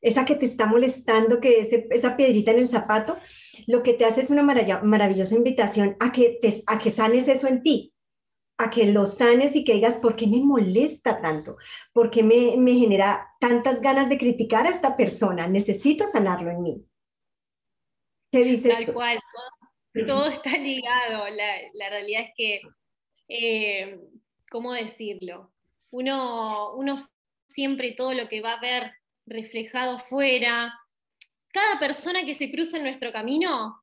esa 0.00 0.24
que 0.24 0.34
te 0.34 0.46
está 0.46 0.66
molestando, 0.66 1.40
que 1.40 1.60
es 1.60 1.68
esa 1.90 2.16
piedrita 2.16 2.50
en 2.52 2.58
el 2.58 2.68
zapato, 2.68 3.18
lo 3.66 3.82
que 3.82 3.92
te 3.92 4.04
hace 4.04 4.22
es 4.22 4.30
una 4.30 4.42
maravillosa 4.42 5.34
invitación 5.34 5.96
a 6.00 6.12
que, 6.12 6.38
te, 6.40 6.62
a 6.66 6.78
que 6.78 6.90
sanes 6.90 7.28
eso 7.28 7.46
en 7.46 7.62
ti, 7.62 7.92
a 8.56 8.70
que 8.70 8.86
lo 8.86 9.06
sanes 9.06 9.56
y 9.56 9.64
que 9.64 9.74
digas, 9.74 9.96
¿por 9.96 10.16
qué 10.16 10.26
me 10.26 10.40
molesta 10.40 11.20
tanto? 11.20 11.56
¿Por 11.92 12.10
qué 12.10 12.22
me, 12.22 12.56
me 12.56 12.74
genera 12.74 13.28
tantas 13.40 13.80
ganas 13.80 14.08
de 14.08 14.18
criticar 14.18 14.66
a 14.66 14.70
esta 14.70 14.96
persona? 14.96 15.46
Necesito 15.46 16.06
sanarlo 16.06 16.50
en 16.50 16.62
mí. 16.62 16.84
¿Qué 18.32 18.44
dices? 18.44 18.72
Tal 18.72 18.92
cual, 18.92 19.18
todo, 20.06 20.28
está 20.28 20.56
ligado. 20.56 21.28
La, 21.28 21.56
la 21.74 21.90
realidad 21.90 22.22
es 22.22 22.30
que 22.36 22.60
eh, 23.30 23.98
¿cómo 24.50 24.72
decirlo? 24.72 25.52
Uno, 25.90 26.74
uno 26.74 26.96
siempre 27.48 27.92
todo 27.92 28.12
lo 28.12 28.28
que 28.28 28.42
va 28.42 28.54
a 28.54 28.60
ver 28.60 28.92
reflejado 29.24 29.96
afuera, 29.96 30.74
cada 31.52 31.78
persona 31.78 32.24
que 32.24 32.34
se 32.34 32.50
cruza 32.50 32.76
en 32.76 32.82
nuestro 32.82 33.12
camino 33.12 33.82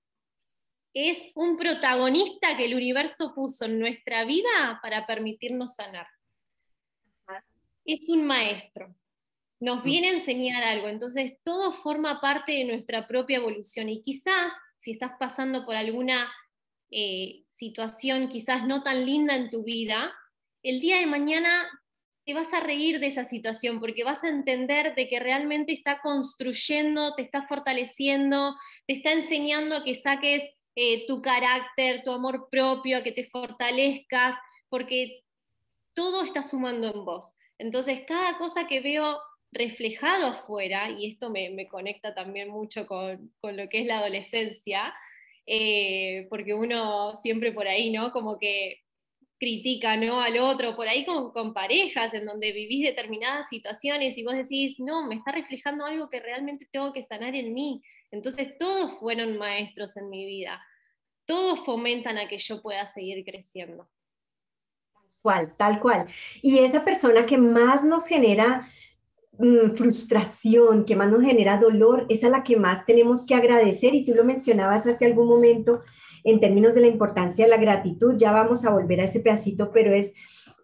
es 0.94 1.32
un 1.36 1.58
protagonista 1.58 2.58
que 2.58 2.66
el 2.66 2.76
universo 2.76 3.34
puso 3.34 3.66
en 3.66 3.80
nuestra 3.80 4.26
vida 4.26 4.80
para 4.82 5.06
permitirnos 5.08 5.76
sanar. 5.76 6.08
Es 7.86 8.10
un 8.10 8.26
maestro, 8.26 8.94
nos 9.62 9.80
mm. 9.80 9.84
viene 9.84 10.10
a 10.10 10.14
enseñar 10.14 10.64
algo, 10.64 10.90
entonces 10.90 11.38
todo 11.44 11.72
forma 11.72 12.20
parte 12.20 12.52
de 12.52 12.66
nuestra 12.66 13.08
propia 13.08 13.38
evolución 13.38 13.88
y 13.88 14.04
quizás 14.04 14.52
si 14.78 14.92
estás 14.92 15.14
pasando 15.18 15.66
por 15.66 15.76
alguna 15.76 16.30
eh, 16.92 17.44
situación 17.58 18.30
quizás 18.30 18.66
no 18.66 18.84
tan 18.84 19.06
linda 19.06 19.36
en 19.36 19.50
tu 19.50 19.64
vida, 19.64 20.14
el 20.64 20.80
día 20.80 21.00
de 21.00 21.08
mañana 21.08 21.50
te 22.26 22.34
vas 22.34 22.54
a 22.54 22.60
reír 22.60 23.00
de 23.00 23.08
esa 23.08 23.26
situación 23.26 23.80
porque 23.80 24.04
vas 24.04 24.24
a 24.24 24.30
entender 24.30 24.96
de 24.96 25.08
que 25.08 25.20
realmente 25.20 25.72
está 25.72 26.00
construyendo, 26.02 27.16
te 27.16 27.22
está 27.22 27.48
fortaleciendo, 27.48 28.56
te 28.86 28.94
está 28.94 29.14
enseñando 29.14 29.78
a 29.78 29.84
que 29.84 29.96
saques 29.96 30.44
eh, 30.76 31.08
tu 31.08 31.22
carácter, 31.22 32.04
tu 32.04 32.12
amor 32.12 32.50
propio, 32.52 32.98
a 32.98 33.04
que 33.04 33.14
te 33.14 33.30
fortalezcas, 33.30 34.36
porque 34.70 35.24
todo 35.96 36.24
está 36.24 36.44
sumando 36.44 36.94
en 36.94 37.06
vos. 37.06 37.36
Entonces, 37.58 38.02
cada 38.06 38.38
cosa 38.38 38.68
que 38.68 38.82
veo 38.82 39.20
reflejado 39.52 40.28
afuera, 40.28 40.92
y 40.92 41.08
esto 41.08 41.30
me, 41.30 41.68
conecta 41.68 42.14
también 42.14 42.50
mucho 42.50 42.86
con, 42.86 43.34
con, 43.40 43.56
lo 43.56 43.70
que 43.70 43.80
es 43.80 43.88
la 43.88 44.00
adolescencia, 44.00 44.94
eh, 45.48 46.28
porque 46.30 46.54
uno 46.54 47.16
siempre 47.16 47.54
por 47.54 47.68
ahí, 47.68 47.90
¿no? 47.90 48.12
Como 48.12 48.38
que 48.38 48.82
critica 49.40 49.96
¿no? 49.96 50.20
al 50.20 50.38
otro, 50.40 50.76
por 50.76 50.88
ahí 50.88 51.06
con, 51.06 51.32
con, 51.32 51.54
parejas 51.54 52.14
en 52.14 52.26
donde 52.26 52.52
vivís 52.52 52.86
determinadas 52.86 53.48
situaciones 53.50 54.18
y 54.18 54.24
vos 54.24 54.36
decís, 54.36 54.80
no, 54.80 55.08
me 55.08 55.16
está 55.16 55.32
reflejando 55.32 55.86
algo 55.86 56.10
que 56.10 56.20
realmente 56.20 56.68
tengo 56.72 56.92
que 56.92 57.04
sanar 57.04 57.36
en 57.36 57.54
mí. 57.54 57.82
Entonces 58.12 58.58
todos 58.58 59.00
fueron 59.00 59.38
maestros 59.38 59.96
en 59.98 60.10
mi 60.10 60.26
vida, 60.26 60.62
todos 61.26 61.64
fomentan 61.66 62.18
a 62.18 62.28
que 62.28 62.40
yo 62.40 62.62
pueda 62.62 62.88
seguir 62.88 63.24
creciendo. 63.24 63.88
Tal 64.94 65.22
cual, 65.22 65.56
tal 65.58 65.80
cual. 65.80 66.08
Y 66.42 66.60
esa 66.60 66.84
persona 66.84 67.26
que 67.26 67.38
más 67.38 67.84
nos 67.84 68.06
genera 68.06 68.70
frustración, 69.76 70.86
que 70.86 70.96
más 70.96 71.12
nos 71.12 71.24
genera 71.24 71.58
dolor, 71.58 72.06
es 72.10 72.24
a 72.24 72.30
la 72.30 72.44
que 72.44 72.58
más 72.58 72.86
tenemos 72.86 73.26
que 73.26 73.36
agradecer. 73.36 73.94
Y 73.96 74.06
tú 74.06 74.14
lo 74.14 74.24
mencionabas 74.24 74.88
hace 74.88 75.06
algún 75.06 75.28
momento 75.28 75.82
en 76.24 76.40
términos 76.40 76.74
de 76.74 76.82
la 76.82 76.88
importancia 76.88 77.46
de 77.46 77.52
la 77.52 77.58
gratitud. 77.58 78.16
Ya 78.18 78.32
vamos 78.32 78.66
a 78.66 78.72
volver 78.72 79.02
a 79.02 79.06
ese 79.06 79.20
pedacito, 79.20 79.72
pero 79.72 79.94
es 79.94 80.14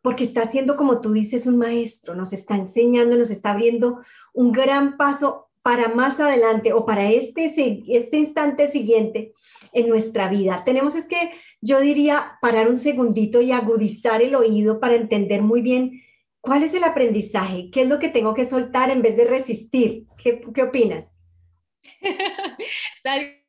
porque 0.01 0.25
está 0.25 0.42
haciendo, 0.42 0.75
como 0.75 1.00
tú 1.01 1.13
dices, 1.13 1.48
un 1.48 1.58
maestro, 1.58 2.13
nos 2.13 2.34
está 2.34 2.56
enseñando, 2.56 3.15
nos 3.15 3.32
está 3.32 3.51
abriendo 3.51 4.01
un 4.34 4.51
gran 4.51 4.98
paso 4.98 5.50
para 5.62 5.88
más 5.88 6.20
adelante 6.20 6.74
o 6.74 6.86
para 6.86 7.10
este, 7.10 7.46
este 7.88 8.18
instante 8.18 8.68
siguiente, 8.68 9.34
en 9.72 9.89
nuestra 9.89 10.30
vida. 10.30 10.63
Tenemos 10.65 10.96
es 10.96 11.08
que, 11.08 11.32
yo 11.62 11.80
diría, 11.80 12.38
parar 12.42 12.68
un 12.68 12.77
segundito 12.77 13.42
y 13.42 13.51
agudizar 13.51 14.22
el 14.22 14.36
oído 14.36 14.80
para 14.80 14.96
entender 14.96 15.42
muy 15.42 15.62
bien 15.62 16.02
cuál 16.43 16.62
es 16.62 16.73
el 16.73 16.83
aprendizaje, 16.83 17.71
qué 17.71 17.83
es 17.83 17.88
lo 17.88 18.00
que 18.00 18.09
tengo 18.09 18.33
que 18.33 18.43
soltar 18.43 18.91
en 18.91 19.01
vez 19.01 19.15
de 19.15 19.23
resistir. 19.23 20.03
¿Qué, 20.21 20.41
qué 20.53 20.63
opinas? 20.63 21.15
Tal 23.03 23.39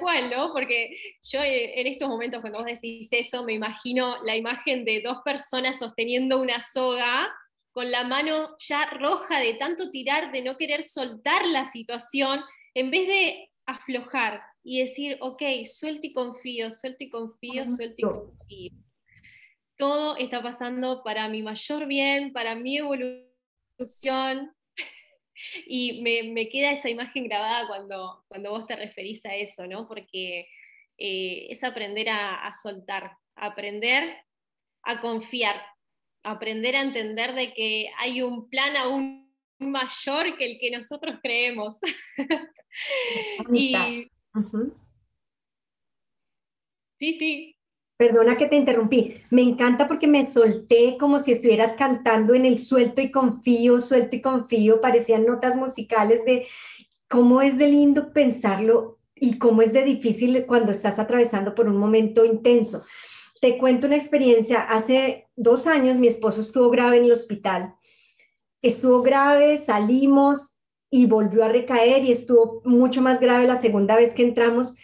cual, 0.00 0.30
¿no? 0.30 0.52
Porque 0.52 0.96
yo 1.22 1.40
eh, 1.40 1.80
en 1.80 1.86
estos 1.86 2.08
momentos 2.08 2.40
cuando 2.40 2.58
vos 2.58 2.66
decís 2.66 3.08
eso, 3.12 3.44
me 3.44 3.52
imagino 3.52 4.20
la 4.24 4.36
imagen 4.36 4.84
de 4.84 5.00
dos 5.00 5.18
personas 5.24 5.78
sosteniendo 5.78 6.40
una 6.40 6.60
soga 6.60 7.32
con 7.70 7.92
la 7.92 8.02
mano 8.02 8.56
ya 8.58 8.84
roja 8.86 9.38
de 9.38 9.54
tanto 9.54 9.92
tirar, 9.92 10.32
de 10.32 10.42
no 10.42 10.56
querer 10.56 10.82
soltar 10.82 11.46
la 11.46 11.66
situación, 11.66 12.40
en 12.74 12.90
vez 12.90 13.06
de 13.06 13.48
aflojar 13.64 14.42
y 14.64 14.80
decir, 14.80 15.18
ok, 15.20 15.40
suelto 15.66 16.04
y 16.04 16.12
confío, 16.12 16.72
suelto 16.72 17.04
y 17.04 17.10
confío, 17.10 17.68
suelto 17.68 17.94
y 17.96 18.02
confío. 18.02 18.89
Todo 19.80 20.16
está 20.18 20.42
pasando 20.42 21.02
para 21.02 21.26
mi 21.28 21.42
mayor 21.42 21.86
bien, 21.86 22.34
para 22.34 22.54
mi 22.54 22.76
evolución. 22.76 24.52
Y 25.66 26.02
me, 26.02 26.50
queda 26.50 26.70
esa 26.70 26.90
imagen 26.90 27.24
grabada 27.24 27.66
cuando, 27.66 28.26
cuando 28.28 28.50
vos 28.50 28.66
te 28.66 28.76
referís 28.76 29.24
a 29.24 29.34
eso, 29.34 29.66
¿no? 29.66 29.88
Porque 29.88 30.40
eh, 30.98 31.46
es 31.48 31.64
aprender 31.64 32.10
a, 32.10 32.46
a 32.46 32.52
soltar, 32.52 33.12
aprender 33.36 34.18
a 34.82 35.00
confiar, 35.00 35.56
aprender 36.22 36.76
a 36.76 36.82
entender 36.82 37.34
de 37.34 37.54
que 37.54 37.88
hay 37.96 38.20
un 38.20 38.50
plan 38.50 38.76
aún 38.76 39.34
mayor 39.58 40.36
que 40.36 40.44
el 40.44 40.58
que 40.58 40.70
nosotros 40.70 41.18
creemos. 41.22 41.80
y... 43.54 44.10
Sí, 46.98 47.12
sí. 47.14 47.59
Perdona 48.00 48.38
que 48.38 48.46
te 48.46 48.56
interrumpí. 48.56 49.16
Me 49.28 49.42
encanta 49.42 49.86
porque 49.86 50.06
me 50.06 50.24
solté 50.24 50.96
como 50.98 51.18
si 51.18 51.32
estuvieras 51.32 51.72
cantando 51.72 52.32
en 52.32 52.46
el 52.46 52.58
suelto 52.58 53.02
y 53.02 53.10
confío, 53.10 53.78
suelto 53.78 54.16
y 54.16 54.22
confío. 54.22 54.80
Parecían 54.80 55.26
notas 55.26 55.54
musicales 55.54 56.24
de 56.24 56.46
cómo 57.10 57.42
es 57.42 57.58
de 57.58 57.68
lindo 57.68 58.10
pensarlo 58.14 58.96
y 59.14 59.36
cómo 59.36 59.60
es 59.60 59.74
de 59.74 59.84
difícil 59.84 60.46
cuando 60.46 60.72
estás 60.72 60.98
atravesando 60.98 61.54
por 61.54 61.68
un 61.68 61.76
momento 61.76 62.24
intenso. 62.24 62.84
Te 63.38 63.58
cuento 63.58 63.86
una 63.86 63.96
experiencia. 63.96 64.62
Hace 64.62 65.28
dos 65.36 65.66
años 65.66 65.98
mi 65.98 66.06
esposo 66.08 66.40
estuvo 66.40 66.70
grave 66.70 66.96
en 66.96 67.04
el 67.04 67.12
hospital. 67.12 67.74
Estuvo 68.62 69.02
grave, 69.02 69.58
salimos, 69.58 70.56
y 70.90 71.06
volvió 71.06 71.44
a 71.44 71.48
recaer 71.48 72.02
y 72.02 72.10
estuvo 72.10 72.62
mucho 72.64 73.00
más 73.00 73.20
grave 73.20 73.46
la 73.46 73.56
segunda 73.56 73.94
vez 73.94 74.14
que 74.14 74.22
entramos. 74.22 74.76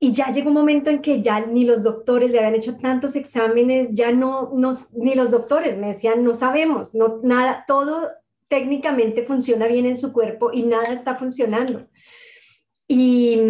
Y 0.00 0.12
ya 0.12 0.30
llegó 0.30 0.48
un 0.48 0.54
momento 0.54 0.90
en 0.90 1.00
que 1.00 1.20
ya 1.20 1.44
ni 1.44 1.64
los 1.64 1.82
doctores 1.82 2.30
le 2.30 2.38
habían 2.38 2.54
hecho 2.54 2.76
tantos 2.76 3.16
exámenes, 3.16 3.88
ya 3.92 4.12
no, 4.12 4.52
ni 4.92 5.14
los 5.14 5.30
doctores 5.30 5.76
me 5.76 5.88
decían, 5.88 6.22
no 6.22 6.34
sabemos, 6.34 6.94
no, 6.94 7.18
nada, 7.24 7.64
todo 7.66 8.08
técnicamente 8.46 9.24
funciona 9.24 9.66
bien 9.66 9.86
en 9.86 9.96
su 9.96 10.12
cuerpo 10.12 10.50
y 10.52 10.62
nada 10.62 10.92
está 10.92 11.16
funcionando. 11.16 11.88
Y 12.86 13.40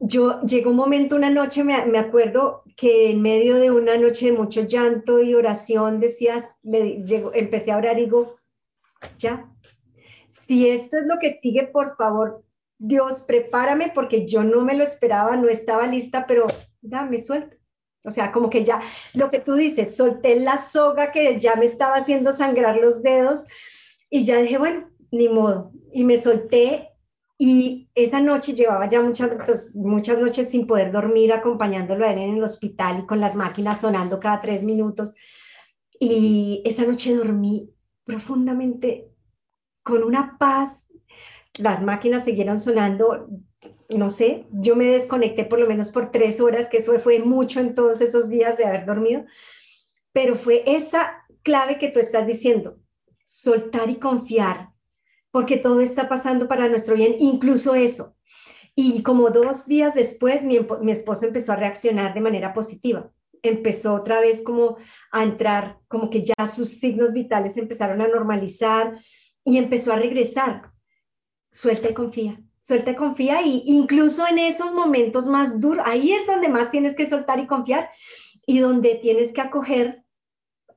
yo 0.00 0.40
llegó 0.42 0.70
un 0.70 0.76
momento, 0.76 1.16
una 1.16 1.30
noche, 1.30 1.62
me, 1.62 1.84
me, 1.84 1.98
acuerdo 1.98 2.62
que 2.76 3.10
en 3.10 3.20
medio 3.20 3.56
de 3.56 3.70
una 3.70 3.98
noche 3.98 4.26
de 4.26 4.32
mucho 4.32 4.62
llanto 4.62 5.20
y 5.20 5.34
oración, 5.34 6.00
decías, 6.00 6.56
le, 6.62 7.04
llegó, 7.04 7.32
empecé 7.34 7.72
a 7.72 7.76
orar 7.76 7.98
y 7.98 8.04
digo, 8.04 8.36
ya, 9.18 9.50
si 10.30 10.68
esto 10.68 10.96
es 10.96 11.06
lo 11.06 11.18
que 11.20 11.38
sigue, 11.40 11.64
por 11.64 11.96
favor, 11.96 12.42
Dios, 12.82 13.24
prepárame 13.26 13.92
porque 13.94 14.26
yo 14.26 14.42
no 14.42 14.62
me 14.62 14.74
lo 14.74 14.82
esperaba, 14.82 15.36
no 15.36 15.48
estaba 15.48 15.86
lista, 15.86 16.26
pero 16.26 16.46
dame 16.80 17.20
suelto. 17.20 17.54
O 18.02 18.10
sea, 18.10 18.32
como 18.32 18.48
que 18.48 18.64
ya, 18.64 18.80
lo 19.12 19.30
que 19.30 19.38
tú 19.38 19.54
dices, 19.54 19.94
solté 19.94 20.40
la 20.40 20.62
soga 20.62 21.12
que 21.12 21.38
ya 21.38 21.56
me 21.56 21.66
estaba 21.66 21.96
haciendo 21.96 22.32
sangrar 22.32 22.78
los 22.78 23.02
dedos 23.02 23.46
y 24.08 24.24
ya 24.24 24.38
dije, 24.38 24.56
bueno, 24.56 24.88
ni 25.10 25.28
modo. 25.28 25.72
Y 25.92 26.04
me 26.04 26.16
solté 26.16 26.88
y 27.36 27.90
esa 27.94 28.22
noche 28.22 28.54
llevaba 28.54 28.88
ya 28.88 29.02
muchas, 29.02 29.30
pues, 29.44 29.74
muchas 29.74 30.18
noches 30.18 30.50
sin 30.50 30.66
poder 30.66 30.90
dormir 30.90 31.34
acompañándolo 31.34 32.06
a 32.06 32.12
él 32.12 32.18
en 32.18 32.36
el 32.36 32.44
hospital 32.44 33.00
y 33.00 33.06
con 33.06 33.20
las 33.20 33.36
máquinas 33.36 33.82
sonando 33.82 34.18
cada 34.20 34.40
tres 34.40 34.62
minutos. 34.62 35.14
Y 35.98 36.62
esa 36.64 36.86
noche 36.86 37.14
dormí 37.14 37.74
profundamente 38.04 39.12
con 39.82 40.02
una 40.02 40.38
paz, 40.38 40.89
las 41.58 41.82
máquinas 41.82 42.24
siguieron 42.24 42.60
sonando, 42.60 43.28
no 43.88 44.10
sé, 44.10 44.46
yo 44.52 44.76
me 44.76 44.86
desconecté 44.86 45.44
por 45.44 45.58
lo 45.58 45.66
menos 45.66 45.90
por 45.90 46.10
tres 46.10 46.40
horas, 46.40 46.68
que 46.68 46.78
eso 46.78 46.98
fue 47.00 47.18
mucho 47.18 47.60
en 47.60 47.74
todos 47.74 48.00
esos 48.00 48.28
días 48.28 48.56
de 48.56 48.66
haber 48.66 48.86
dormido, 48.86 49.24
pero 50.12 50.36
fue 50.36 50.62
esa 50.66 51.24
clave 51.42 51.78
que 51.78 51.88
tú 51.88 51.98
estás 51.98 52.26
diciendo, 52.26 52.78
soltar 53.24 53.90
y 53.90 53.96
confiar, 53.96 54.70
porque 55.30 55.56
todo 55.56 55.80
está 55.80 56.08
pasando 56.08 56.48
para 56.48 56.68
nuestro 56.68 56.94
bien, 56.94 57.16
incluso 57.18 57.74
eso. 57.74 58.16
Y 58.74 59.02
como 59.02 59.30
dos 59.30 59.66
días 59.66 59.94
después, 59.94 60.44
mi, 60.44 60.60
mi 60.80 60.92
esposo 60.92 61.26
empezó 61.26 61.52
a 61.52 61.56
reaccionar 61.56 62.14
de 62.14 62.20
manera 62.20 62.52
positiva 62.52 63.10
empezó 63.42 63.94
otra 63.94 64.20
vez 64.20 64.42
como 64.42 64.76
a 65.10 65.22
entrar, 65.22 65.78
como 65.88 66.10
que 66.10 66.22
ya 66.22 66.46
sus 66.46 66.78
signos 66.78 67.14
vitales 67.14 67.56
empezaron 67.56 68.02
a 68.02 68.06
normalizar, 68.06 68.98
y 69.44 69.58
empezó 69.58 69.92
a 69.92 69.96
regresar. 69.96 70.70
Suelta 71.52 71.90
y 71.90 71.94
confía, 71.94 72.40
suelta 72.58 72.92
y 72.92 72.94
confía 72.94 73.42
y 73.42 73.62
incluso 73.66 74.26
en 74.26 74.38
esos 74.38 74.72
momentos 74.72 75.26
más 75.26 75.60
duros, 75.60 75.84
ahí 75.86 76.12
es 76.12 76.26
donde 76.26 76.48
más 76.48 76.70
tienes 76.70 76.94
que 76.94 77.08
soltar 77.08 77.40
y 77.40 77.46
confiar 77.46 77.90
y 78.46 78.60
donde 78.60 78.96
tienes 78.96 79.32
que 79.32 79.40
acoger 79.40 80.04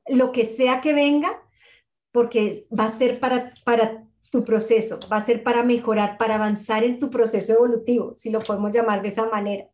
lo 0.08 0.32
que 0.32 0.46
sea 0.46 0.82
que 0.82 0.94
venga, 0.94 1.42
porque 2.12 2.66
va 2.78 2.86
a 2.86 2.92
ser 2.92 3.20
para, 3.20 3.54
para 3.64 4.04
tu 4.32 4.44
proceso, 4.44 5.00
va 5.12 5.18
a 5.18 5.22
ser 5.22 5.44
para 5.44 5.64
mejorar, 5.64 6.18
para 6.18 6.36
avanzar 6.36 6.84
en 6.84 7.00
tu 7.00 7.10
proceso 7.10 7.54
evolutivo, 7.54 8.14
si 8.14 8.32
lo 8.32 8.40
podemos 8.40 8.74
llamar 8.74 9.02
de 9.02 9.10
esa 9.10 9.28
manera. 9.28 9.70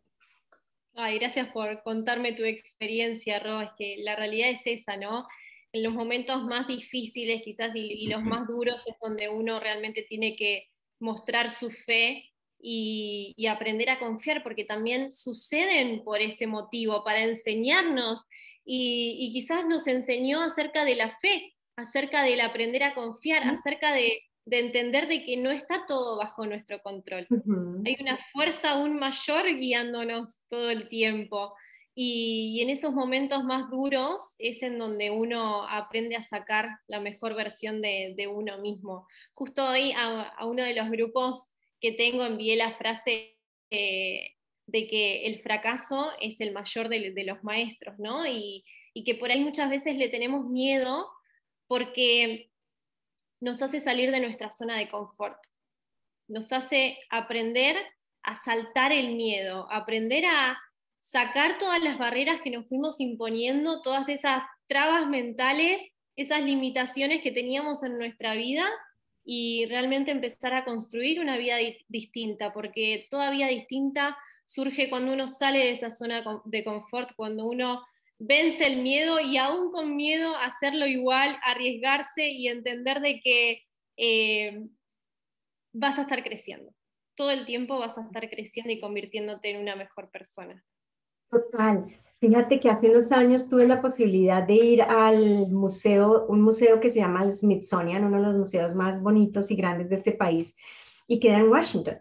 Ay, 0.96 1.18
gracias 1.18 1.48
por 1.50 1.82
contarme 1.84 2.34
tu 2.34 2.44
experiencia, 2.44 3.40
Ro. 3.40 3.62
Es 3.62 3.72
que 3.78 3.98
la 4.00 4.18
realidad 4.18 4.50
es 4.50 4.68
esa, 4.68 4.98
¿no? 4.98 5.26
en 5.72 5.84
los 5.84 5.94
momentos 5.94 6.44
más 6.44 6.68
difíciles 6.68 7.42
quizás 7.44 7.76
y, 7.76 8.08
los 8.08 8.24
más 8.24 8.48
duros 8.48 8.88
es 8.88 8.96
donde 9.02 9.30
uno 9.30 9.60
realmente 9.60 10.06
tiene 10.08 10.36
que 10.36 10.68
mostrar 11.00 11.52
su 11.52 11.70
fe 11.72 12.30
y, 12.62 13.48
aprender 13.48 13.90
a 13.90 14.00
confiar, 14.00 14.44
porque 14.44 14.66
también 14.66 15.12
suceden 15.12 16.04
por 16.04 16.20
ese 16.22 16.48
motivo, 16.48 17.04
para 17.04 17.24
enseñarnos 17.24 18.26
y, 18.66 19.32
quizás 19.34 19.66
nos 19.66 19.88
enseñó 19.88 20.42
acerca 20.42 20.84
de 20.84 20.96
la 20.96 21.10
fe, 21.20 21.56
acerca 21.76 22.24
del 22.24 22.42
aprender 22.42 22.84
a 22.84 22.94
confiar, 22.94 23.44
acerca 23.44 23.94
de, 23.94 24.20
entender 24.52 25.08
de 25.08 25.24
que 25.24 25.38
no 25.38 25.52
está 25.52 25.86
todo 25.88 26.18
bajo 26.18 26.46
nuestro 26.46 26.82
control. 26.82 27.28
Hay 27.86 27.98
una 28.00 28.18
fuerza 28.34 28.72
aún 28.72 28.98
mayor 28.98 29.46
guiándonos 29.60 30.42
todo 30.50 30.72
el 30.72 30.90
tiempo. 30.90 31.54
Y, 31.96 32.62
en 32.62 32.70
esos 32.70 32.94
momentos 32.94 33.44
más 33.44 33.70
duros 33.70 34.36
es 34.40 34.64
en 34.64 34.78
donde 34.78 35.12
uno 35.12 35.68
aprende 35.68 36.16
a 36.16 36.22
sacar 36.22 36.70
la 36.88 37.00
mejor 37.00 37.36
versión 37.36 37.82
de, 37.82 38.28
uno 38.34 38.60
mismo. 38.60 39.08
Justo 39.34 39.68
hoy 39.68 39.94
a, 39.96 40.46
uno 40.46 40.64
de 40.64 40.76
los 40.76 40.90
grupos 40.90 41.50
que 41.82 41.92
tengo 41.94 42.24
envié 42.26 42.56
la 42.56 42.76
frase 42.76 43.38
eh, 43.72 44.36
de 44.68 44.88
que 44.88 45.26
el 45.26 45.42
fracaso 45.42 46.12
es 46.22 46.40
el 46.42 46.54
mayor 46.54 46.90
de, 46.90 47.24
los 47.24 47.44
maestros, 47.44 47.98
¿no? 47.98 48.26
Y, 48.26 48.64
y 48.94 49.04
que 49.04 49.16
por 49.16 49.32
ahí 49.32 49.42
muchas 49.42 49.70
veces 49.70 49.96
le 49.98 50.10
tenemos 50.10 50.46
miedo 50.46 51.08
porque 51.68 52.50
nos 53.42 53.62
hace 53.62 53.80
salir 53.80 54.12
de 54.12 54.20
nuestra 54.20 54.52
zona 54.52 54.78
de 54.78 54.90
confort, 54.90 55.38
nos 56.28 56.52
hace 56.52 57.00
aprender 57.10 57.78
a 58.24 58.42
saltar 58.44 58.92
el 58.92 59.16
miedo, 59.16 59.68
aprender 59.72 60.26
a 60.26 60.60
sacar 61.00 61.58
todas 61.58 61.82
las 61.82 61.98
barreras 61.98 62.42
que 62.42 62.52
nos 62.52 62.68
fuimos 62.68 63.00
imponiendo, 63.00 63.82
todas 63.82 64.10
esas 64.10 64.44
trabas 64.68 65.08
mentales, 65.08 65.82
esas 66.16 66.44
limitaciones 66.44 67.22
que 67.22 67.32
teníamos 67.32 67.84
en 67.84 67.98
nuestra 67.98 68.36
vida 68.36 68.70
y 69.24 69.66
realmente 69.68 70.12
empezar 70.12 70.54
a 70.54 70.66
construir 70.66 71.20
una 71.20 71.38
vida 71.38 71.58
distinta, 71.88 72.52
porque 72.52 73.08
toda 73.10 73.32
vida 73.32 73.48
distinta 73.48 74.18
surge 74.46 74.90
cuando 74.90 75.14
uno 75.14 75.28
sale 75.28 75.60
de 75.60 75.72
esa 75.72 75.92
zona 75.92 76.24
de 76.46 76.64
confort, 76.64 77.12
cuando 77.16 77.46
uno 77.46 77.84
vence 78.18 78.66
el 78.66 78.82
miedo 78.82 79.20
y 79.20 79.38
aún 79.38 79.72
con 79.72 79.96
miedo 79.96 80.36
hacerlo 80.36 80.86
igual, 80.88 81.38
arriesgarse 81.44 82.30
y 82.30 82.48
entender 82.48 83.00
de 83.00 83.22
que 83.22 83.64
eh, 83.98 84.68
vas 85.74 85.98
a 85.98 86.02
estar 86.02 86.24
creciendo. 86.24 86.74
Todo 87.16 87.32
el 87.32 87.46
tiempo 87.46 87.78
vas 87.78 87.98
a 87.98 88.02
estar 88.02 88.30
creciendo 88.30 88.72
y 88.72 88.80
convirtiéndote 88.80 89.52
en 89.52 89.62
una 89.62 89.76
mejor 89.76 90.10
persona. 90.12 90.64
Total. 91.30 91.86
Fíjate 92.20 92.60
que 92.60 92.70
hace 92.70 92.90
unos 92.90 93.12
años 93.12 93.48
tuve 93.48 93.66
la 93.66 93.82
posibilidad 93.82 94.44
de 94.44 94.56
ir 94.56 94.82
al 94.82 95.50
museo, 95.52 96.26
un 96.28 96.42
museo 96.42 96.80
que 96.82 96.90
se 96.90 97.00
llama 97.00 97.24
el 97.24 97.36
Smithsonian, 97.36 98.04
uno 98.04 98.18
de 98.18 98.24
los 98.24 98.36
museos 98.36 98.76
más 98.76 99.02
bonitos 99.02 99.50
y 99.52 99.56
grandes 99.56 99.90
de 99.90 99.96
este 99.96 100.12
país, 100.12 100.54
y 101.08 101.20
queda 101.20 101.38
en 101.40 101.50
Washington. 101.50 102.00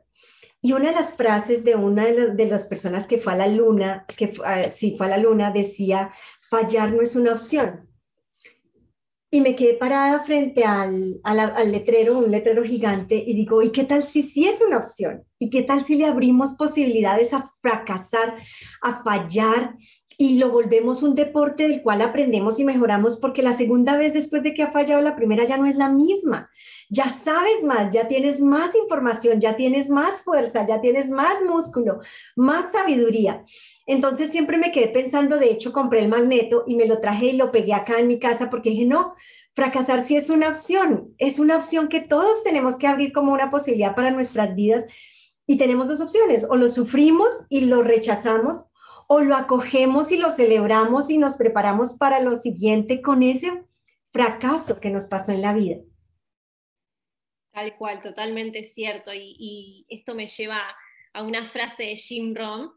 Y 0.60 0.72
una 0.72 0.86
de 0.86 0.96
las 0.96 1.12
frases 1.12 1.62
de 1.62 1.76
una 1.76 2.06
de, 2.06 2.46
las 2.46 2.66
personas 2.66 3.06
que 3.06 3.18
fue 3.18 3.32
a 3.34 3.36
la 3.36 3.46
luna, 3.46 4.06
que 4.16 4.32
uh, 4.40 4.68
sí 4.68 4.96
fue 4.96 5.06
a 5.06 5.10
la 5.10 5.18
luna, 5.18 5.52
decía, 5.52 6.12
fallar 6.40 6.92
no 6.92 7.00
es 7.00 7.14
una 7.14 7.32
opción. 7.32 7.87
Y 9.30 9.42
me 9.42 9.54
quedé 9.54 9.74
parada 9.74 10.20
frente 10.20 10.64
al, 10.64 11.20
al, 11.22 11.70
letrero, 11.70 12.18
un 12.18 12.30
letrero 12.30 12.64
gigante, 12.64 13.14
y 13.14 13.34
digo, 13.34 13.62
¿y 13.62 13.70
qué 13.70 13.84
tal 13.84 14.02
si 14.02 14.22
sí 14.22 14.46
es 14.46 14.62
una 14.62 14.78
opción? 14.78 15.22
¿Y 15.38 15.50
qué 15.50 15.62
tal 15.62 15.84
si 15.84 15.96
le 15.96 16.06
abrimos 16.06 16.54
posibilidades 16.54 17.34
a 17.34 17.52
fracasar, 17.60 18.36
a 18.80 19.02
fallar, 19.02 19.76
y 20.20 20.36
lo 20.36 20.50
volvemos 20.50 21.04
un 21.04 21.14
deporte 21.14 21.68
del 21.68 21.80
cual 21.80 22.02
aprendemos 22.02 22.58
y 22.58 22.64
mejoramos 22.64 23.18
porque 23.18 23.40
la 23.40 23.52
segunda 23.52 23.96
vez 23.96 24.12
después 24.12 24.42
de 24.42 24.52
que 24.52 24.64
ha 24.64 24.72
fallado 24.72 25.00
la 25.00 25.14
primera 25.14 25.44
ya 25.44 25.56
no 25.56 25.64
es 25.64 25.76
la 25.76 25.88
misma. 25.88 26.50
Ya 26.90 27.08
sabes 27.08 27.62
más, 27.62 27.94
ya 27.94 28.08
tienes 28.08 28.42
más 28.42 28.74
información, 28.74 29.40
ya 29.40 29.54
tienes 29.54 29.90
más 29.90 30.22
fuerza, 30.22 30.66
ya 30.66 30.80
tienes 30.80 31.08
más 31.08 31.34
músculo, 31.46 32.00
más 32.34 32.72
sabiduría. 32.72 33.44
Entonces 33.86 34.32
siempre 34.32 34.58
me 34.58 34.72
quedé 34.72 34.88
pensando, 34.88 35.38
de 35.38 35.52
hecho 35.52 35.72
compré 35.72 36.00
el 36.00 36.08
magneto 36.08 36.64
y 36.66 36.74
me 36.74 36.86
lo 36.86 36.98
traje 36.98 37.26
y 37.26 37.36
lo 37.36 37.52
pegué 37.52 37.72
acá 37.72 38.00
en 38.00 38.08
mi 38.08 38.18
casa 38.18 38.50
porque 38.50 38.70
dije, 38.70 38.86
no, 38.86 39.14
fracasar 39.54 40.02
sí 40.02 40.16
es 40.16 40.30
una 40.30 40.48
opción, 40.48 41.14
es 41.18 41.38
una 41.38 41.54
opción 41.54 41.86
que 41.86 42.00
todos 42.00 42.42
tenemos 42.42 42.76
que 42.76 42.88
abrir 42.88 43.12
como 43.12 43.32
una 43.32 43.50
posibilidad 43.50 43.94
para 43.94 44.10
nuestras 44.10 44.56
vidas. 44.56 44.84
Y 45.46 45.58
tenemos 45.58 45.86
dos 45.88 46.00
opciones, 46.00 46.46
o 46.50 46.56
lo 46.56 46.68
sufrimos 46.68 47.46
y 47.48 47.62
lo 47.62 47.82
rechazamos, 47.82 48.66
o 49.10 49.20
lo 49.20 49.34
acogemos 49.36 50.12
y 50.12 50.18
lo 50.18 50.30
celebramos 50.30 51.10
y 51.10 51.16
nos 51.16 51.36
preparamos 51.36 51.94
para 51.94 52.20
lo 52.20 52.36
siguiente 52.36 53.00
con 53.00 53.22
ese 53.22 53.64
fracaso 54.12 54.80
que 54.80 54.90
nos 54.90 55.08
pasó 55.08 55.32
en 55.32 55.40
la 55.40 55.54
vida. 55.54 55.78
Tal 57.52 57.74
cual, 57.76 58.02
totalmente 58.02 58.62
cierto. 58.62 59.10
Y, 59.14 59.86
esto 59.88 60.14
me 60.14 60.28
lleva 60.28 60.60
a 61.14 61.22
una 61.22 61.48
frase 61.50 61.84
de 61.84 61.96
Jim 61.96 62.34
Rohn, 62.34 62.70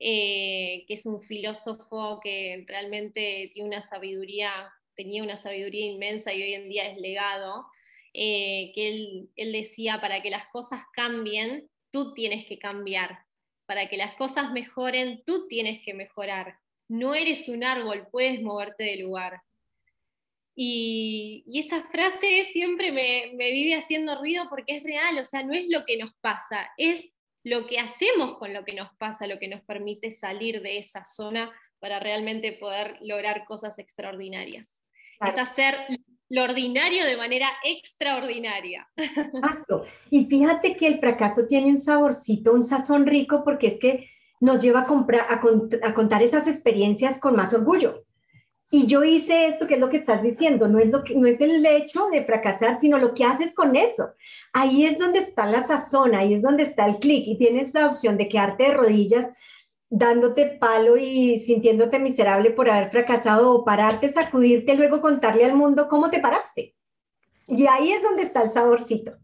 eh, 0.00 0.84
que 0.88 0.94
es 0.94 1.06
un 1.06 1.22
filósofo 1.22 2.18
que 2.20 2.64
realmente 2.66 3.52
tiene 3.54 3.68
una 3.68 3.82
sabiduría, 3.82 4.50
tenía 4.96 5.22
una 5.22 5.38
sabiduría 5.38 5.86
inmensa 5.86 6.34
y 6.34 6.42
hoy 6.42 6.54
en 6.54 6.68
día 6.68 6.90
es 6.90 6.98
legado, 6.98 7.64
eh, 8.12 8.72
que 8.74 8.88
él, 8.88 9.30
él 9.36 9.52
decía, 9.52 10.00
para 10.00 10.20
que 10.20 10.30
las 10.30 10.48
cosas 10.48 10.82
cambien, 10.92 11.70
tú 11.90 12.12
tienes 12.12 12.44
que 12.46 12.58
cambiar 12.58 13.25
para 13.66 13.88
que 13.88 13.96
las 13.96 14.14
cosas 14.14 14.52
mejoren, 14.52 15.22
tú 15.26 15.48
tienes 15.48 15.82
que 15.84 15.94
mejorar. 15.94 16.58
No 16.88 17.14
eres 17.14 17.48
un 17.48 17.64
árbol, 17.64 18.08
puedes 18.10 18.42
moverte 18.42 18.84
de 18.84 18.96
lugar. 18.96 19.42
Y, 20.54 21.44
esa 21.54 21.82
frase 21.88 22.44
siempre 22.44 22.90
me, 22.90 23.32
me, 23.34 23.50
vive 23.50 23.74
haciendo 23.74 24.18
ruido 24.18 24.46
porque 24.48 24.76
es 24.76 24.84
real, 24.84 25.18
o 25.18 25.24
sea, 25.24 25.42
no 25.42 25.52
es 25.52 25.66
lo 25.68 25.84
que 25.84 25.98
nos 25.98 26.14
pasa, 26.20 26.70
es 26.78 27.12
lo 27.44 27.66
que 27.66 27.78
hacemos 27.78 28.38
con 28.38 28.54
lo 28.54 28.64
que 28.64 28.72
nos 28.72 28.88
pasa, 28.96 29.26
lo 29.26 29.38
que 29.38 29.48
nos 29.48 29.60
permite 29.62 30.10
salir 30.12 30.62
de 30.62 30.78
esa 30.78 31.04
zona 31.04 31.52
para 31.78 32.00
realmente 32.00 32.52
poder 32.52 32.98
lograr 33.02 33.44
cosas 33.44 33.78
extraordinarias. 33.78 34.82
Es 35.20 35.38
hacer 35.38 35.76
lo 36.28 36.42
ordinario 36.42 37.04
de 37.04 37.16
manera 37.16 37.48
extraordinaria. 37.64 38.88
Exacto. 38.96 39.84
Y 40.10 40.24
fíjate 40.26 40.76
que 40.76 40.86
el 40.86 40.98
fracaso 40.98 41.46
tiene 41.46 41.68
un 41.68 41.78
saborcito, 41.78 42.52
un 42.52 42.62
sazón 42.62 43.06
rico, 43.06 43.44
porque 43.44 43.68
es 43.68 43.74
que 43.74 44.10
nos 44.40 44.62
lleva 44.62 44.80
a, 44.80 44.86
comprar, 44.86 45.26
a, 45.30 45.94
contar 45.94 46.22
esas 46.22 46.46
experiencias 46.46 47.18
con 47.18 47.36
más 47.36 47.54
orgullo. 47.54 48.04
Y 48.68 48.86
yo 48.86 49.04
hice 49.04 49.46
esto, 49.46 49.68
que 49.68 49.74
es 49.74 49.80
lo 49.80 49.88
que 49.88 49.98
estás 49.98 50.22
diciendo, 50.22 50.66
no 50.66 50.80
es, 50.80 50.88
lo 50.88 51.04
que, 51.04 51.14
no 51.14 51.28
es 51.28 51.40
el 51.40 51.64
hecho 51.64 52.08
de 52.10 52.24
fracasar, 52.24 52.80
sino 52.80 52.98
lo 52.98 53.14
que 53.14 53.24
haces 53.24 53.54
con 53.54 53.76
eso. 53.76 54.10
Ahí 54.52 54.84
es 54.84 54.98
donde 54.98 55.20
está 55.20 55.46
la 55.46 55.62
sazón, 55.62 56.14
ahí 56.16 56.34
es 56.34 56.42
donde 56.42 56.64
está 56.64 56.86
el 56.86 56.98
clic 56.98 57.24
y 57.28 57.38
tienes 57.38 57.72
la 57.72 57.86
opción 57.86 58.16
de 58.16 58.28
quedarte 58.28 58.64
de 58.64 58.74
rodillas 58.74 59.26
dándote 59.88 60.46
palo 60.46 60.96
y 60.96 61.38
sintiéndote 61.38 61.98
miserable 61.98 62.50
por 62.50 62.68
haber 62.68 62.90
fracasado 62.90 63.52
o 63.52 63.64
pararte, 63.64 64.08
sacudirte, 64.08 64.74
luego 64.74 65.00
contarle 65.00 65.44
al 65.44 65.54
mundo 65.54 65.88
cómo 65.88 66.10
te 66.10 66.20
paraste. 66.20 66.74
Y 67.46 67.66
ahí 67.66 67.92
es 67.92 68.02
donde 68.02 68.22
está 68.22 68.42
el 68.42 68.50
saborcito. 68.50 69.16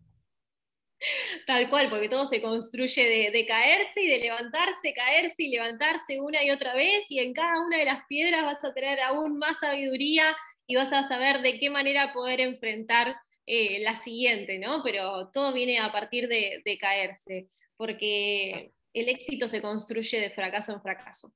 Tal 1.46 1.68
cual, 1.68 1.90
porque 1.90 2.08
todo 2.08 2.26
se 2.26 2.40
construye 2.40 3.30
de, 3.32 3.46
caerse 3.46 4.02
y 4.02 4.06
de 4.06 4.18
levantarse, 4.18 4.94
caerse 4.94 5.42
y 5.42 5.50
levantarse 5.50 6.20
una 6.20 6.44
y 6.44 6.50
otra 6.52 6.74
vez, 6.74 7.10
y 7.10 7.18
en 7.18 7.32
cada 7.32 7.60
una 7.60 7.78
de 7.78 7.84
las 7.84 8.06
piedras 8.06 8.44
vas 8.44 8.64
a 8.64 8.72
tener 8.72 9.00
aún 9.00 9.38
más 9.38 9.58
sabiduría 9.58 10.36
y 10.66 10.76
vas 10.76 10.92
a 10.92 11.06
saber 11.08 11.42
de 11.42 11.58
qué 11.58 11.70
manera 11.70 12.12
poder 12.12 12.40
enfrentar 12.40 13.16
eh, 13.46 13.80
la 13.80 13.96
siguiente, 13.96 14.60
¿no? 14.60 14.84
Pero 14.84 15.30
todo 15.32 15.52
viene 15.52 15.80
a 15.80 15.90
partir 15.90 16.28
de, 16.28 16.62
de 16.64 16.78
caerse, 16.78 17.48
porque 17.76 18.70
el 18.92 19.08
éxito 19.08 19.48
se 19.48 19.62
construye 19.62 20.20
de 20.20 20.30
fracaso 20.30 20.72
en 20.72 20.80
fracaso. 20.80 21.32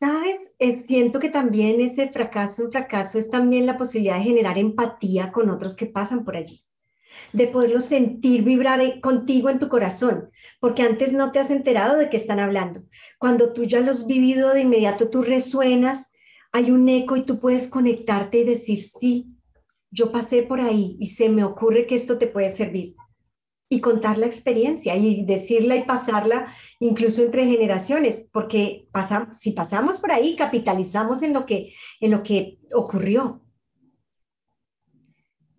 Sabes, 0.00 0.40
siento 0.86 1.20
que 1.20 1.28
también 1.28 1.80
ese 1.80 2.08
fracaso 2.08 2.64
en 2.64 2.72
fracaso 2.72 3.18
es 3.18 3.30
también 3.30 3.66
la 3.66 3.76
posibilidad 3.78 4.16
de 4.16 4.24
generar 4.24 4.58
empatía 4.58 5.30
con 5.30 5.50
otros 5.50 5.76
que 5.76 5.86
pasan 5.86 6.24
por 6.24 6.36
allí, 6.36 6.64
de 7.32 7.46
poderlo 7.46 7.80
sentir 7.80 8.42
vibrar 8.42 9.00
contigo 9.00 9.50
en 9.50 9.58
tu 9.58 9.68
corazón, 9.68 10.30
porque 10.58 10.82
antes 10.82 11.12
no 11.12 11.32
te 11.32 11.38
has 11.38 11.50
enterado 11.50 11.96
de 11.96 12.08
qué 12.08 12.16
están 12.16 12.40
hablando. 12.40 12.82
Cuando 13.18 13.52
tú 13.52 13.64
ya 13.64 13.80
lo 13.80 13.90
has 13.90 14.06
vivido 14.06 14.52
de 14.52 14.60
inmediato, 14.60 15.10
tú 15.10 15.22
resuenas, 15.22 16.12
hay 16.50 16.70
un 16.70 16.88
eco 16.88 17.16
y 17.16 17.24
tú 17.24 17.38
puedes 17.38 17.68
conectarte 17.68 18.38
y 18.38 18.44
decir, 18.44 18.78
sí, 18.78 19.26
yo 19.90 20.10
pasé 20.10 20.42
por 20.42 20.60
ahí 20.60 20.96
y 20.98 21.06
se 21.06 21.28
me 21.28 21.44
ocurre 21.44 21.86
que 21.86 21.94
esto 21.94 22.18
te 22.18 22.26
puede 22.26 22.48
servir 22.48 22.96
y 23.68 23.80
contar 23.80 24.16
la 24.16 24.26
experiencia 24.26 24.96
y 24.96 25.24
decirla 25.24 25.76
y 25.76 25.84
pasarla 25.84 26.54
incluso 26.80 27.22
entre 27.22 27.44
generaciones, 27.44 28.26
porque 28.32 28.86
pasamos, 28.92 29.36
si 29.36 29.52
pasamos 29.52 29.98
por 29.98 30.10
ahí, 30.10 30.36
capitalizamos 30.36 31.22
en 31.22 31.34
lo 31.34 31.44
que, 31.44 31.74
en 32.00 32.10
lo 32.10 32.22
que 32.22 32.58
ocurrió. 32.74 33.42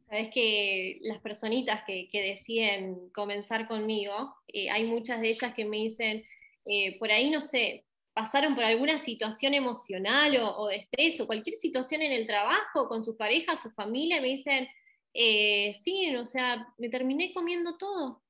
Sabes 0.09 0.29
que 0.33 0.97
las 1.03 1.19
personitas 1.21 1.83
que, 1.85 2.09
deciden 2.11 3.09
comenzar 3.13 3.67
conmigo, 3.67 4.33
eh, 4.47 4.71
hay 4.71 4.85
muchas 4.85 5.21
de 5.21 5.29
ellas 5.29 5.53
que 5.53 5.65
me 5.65 5.77
dicen, 5.77 6.23
eh, 6.65 6.97
por 6.97 7.11
ahí 7.11 7.29
no 7.29 7.41
sé, 7.41 7.85
pasaron 8.13 8.55
por 8.55 8.63
alguna 8.63 8.97
situación 8.97 9.53
emocional 9.53 10.35
o, 10.37 10.57
o, 10.57 10.67
de 10.67 10.77
estrés 10.77 11.21
o 11.21 11.27
cualquier 11.27 11.55
situación 11.57 12.01
en 12.01 12.11
el 12.11 12.25
trabajo, 12.25 12.87
con 12.87 13.03
sus 13.03 13.17
parejas, 13.17 13.61
su 13.61 13.69
familia, 13.69 14.19
me 14.19 14.29
dicen, 14.29 14.67
eh, 15.13 15.75
sí, 15.81 16.15
o 16.15 16.25
sea, 16.25 16.67
me 16.77 16.89
terminé 16.89 17.33
comiendo 17.33 17.77
todo, 17.77 18.23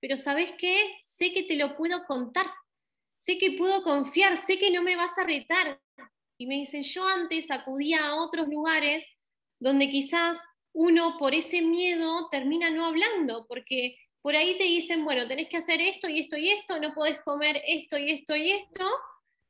pero 0.00 0.16
¿sabes 0.16 0.52
qué? 0.58 0.98
Sé 1.04 1.32
que 1.32 1.44
te 1.44 1.56
lo 1.56 1.76
puedo 1.76 2.04
contar, 2.04 2.46
sé 3.18 3.38
que 3.38 3.52
puedo 3.52 3.82
confiar, 3.82 4.36
sé 4.36 4.58
que 4.58 4.70
no 4.70 4.82
me 4.82 4.96
vas 4.96 5.16
a 5.18 5.24
retar. 5.24 5.80
Y 6.38 6.46
me 6.46 6.54
dicen, 6.54 6.82
yo 6.82 7.06
antes 7.06 7.50
acudía 7.50 8.06
a 8.06 8.16
otros 8.16 8.48
lugares 8.48 9.06
donde 9.58 9.90
quizás 9.90 10.38
uno 10.72 11.16
por 11.18 11.34
ese 11.34 11.60
miedo 11.60 12.28
termina 12.30 12.70
no 12.70 12.86
hablando, 12.86 13.46
porque 13.46 13.96
por 14.22 14.36
ahí 14.36 14.56
te 14.56 14.64
dicen, 14.64 15.04
bueno, 15.04 15.26
tenés 15.28 15.48
que 15.48 15.58
hacer 15.58 15.80
esto 15.80 16.08
y 16.08 16.20
esto 16.20 16.36
y 16.36 16.50
esto, 16.50 16.80
no 16.80 16.94
podés 16.94 17.20
comer 17.20 17.60
esto 17.66 17.98
y 17.98 18.10
esto 18.10 18.36
y 18.36 18.50
esto, 18.50 18.86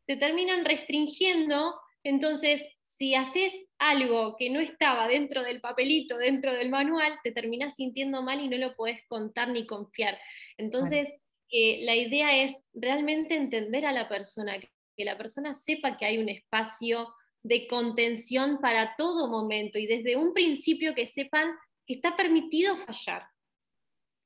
te 0.06 0.16
terminan 0.16 0.64
restringiendo, 0.64 1.80
entonces 2.02 2.66
si 3.00 3.14
haces 3.14 3.54
algo 3.78 4.36
que 4.36 4.50
no 4.50 4.60
estaba 4.60 5.08
dentro 5.08 5.42
del 5.42 5.62
papelito, 5.62 6.18
dentro 6.18 6.52
del 6.52 6.68
manual, 6.68 7.18
te 7.24 7.32
terminas 7.32 7.76
sintiendo 7.76 8.20
mal 8.22 8.42
y 8.42 8.48
no 8.48 8.58
lo 8.58 8.76
puedes 8.76 9.00
contar 9.08 9.48
ni 9.48 9.66
confiar. 9.66 10.18
Entonces, 10.58 11.08
eh, 11.50 11.80
la 11.84 11.96
idea 11.96 12.44
es 12.44 12.54
realmente 12.74 13.36
entender 13.36 13.86
a 13.86 13.92
la 13.92 14.06
persona, 14.06 14.58
que 14.58 15.04
la 15.06 15.16
persona 15.16 15.54
sepa 15.54 15.96
que 15.96 16.04
hay 16.04 16.18
un 16.18 16.28
espacio 16.28 17.08
de 17.42 17.66
contención 17.68 18.58
para 18.60 18.94
todo 18.96 19.28
momento 19.28 19.78
y 19.78 19.86
desde 19.86 20.16
un 20.16 20.34
principio 20.34 20.94
que 20.94 21.06
sepan 21.06 21.52
que 21.86 21.94
está 21.94 22.16
permitido 22.16 22.76
fallar. 22.76 23.22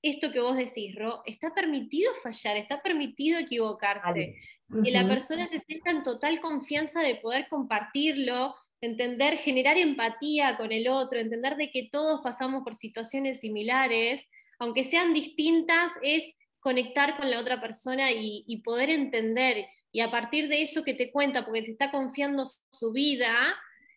Esto 0.02 0.32
que 0.32 0.40
vos 0.40 0.56
decís, 0.56 0.96
Ro, 0.96 1.22
está 1.26 1.54
permitido 1.54 2.12
fallar, 2.24 2.56
está 2.56 2.82
permitido 2.82 3.38
equivocarse. 3.38 4.34
Que 4.82 4.90
la 4.90 5.06
persona 5.06 5.46
se 5.46 5.60
sienta 5.60 5.92
en 5.92 6.02
total 6.02 6.40
confianza 6.40 7.00
de 7.00 7.14
poder 7.14 7.46
compartirlo, 7.48 8.54
entender, 8.80 9.38
generar 9.38 9.76
empatía 9.78 10.56
con 10.56 10.72
el 10.72 10.88
otro, 10.88 11.18
entender 11.18 11.56
de 11.56 11.70
que 11.70 11.88
todos 11.90 12.20
pasamos 12.22 12.62
por 12.64 12.74
situaciones 12.74 13.40
similares, 13.40 14.28
aunque 14.58 14.84
sean 14.84 15.14
distintas, 15.14 15.90
es 16.02 16.34
conectar 16.60 17.16
con 17.16 17.30
la 17.30 17.40
otra 17.40 17.60
persona 17.60 18.10
y, 18.12 18.62
poder 18.64 18.90
entender, 18.90 19.66
y 19.92 20.00
a 20.00 20.10
partir 20.10 20.48
de 20.48 20.62
eso 20.62 20.82
que 20.82 20.94
te 20.94 21.12
cuenta, 21.12 21.44
porque 21.44 21.62
te 21.62 21.72
está 21.72 21.90
confiando 21.90 22.44
su 22.70 22.92
vida, 22.92 23.34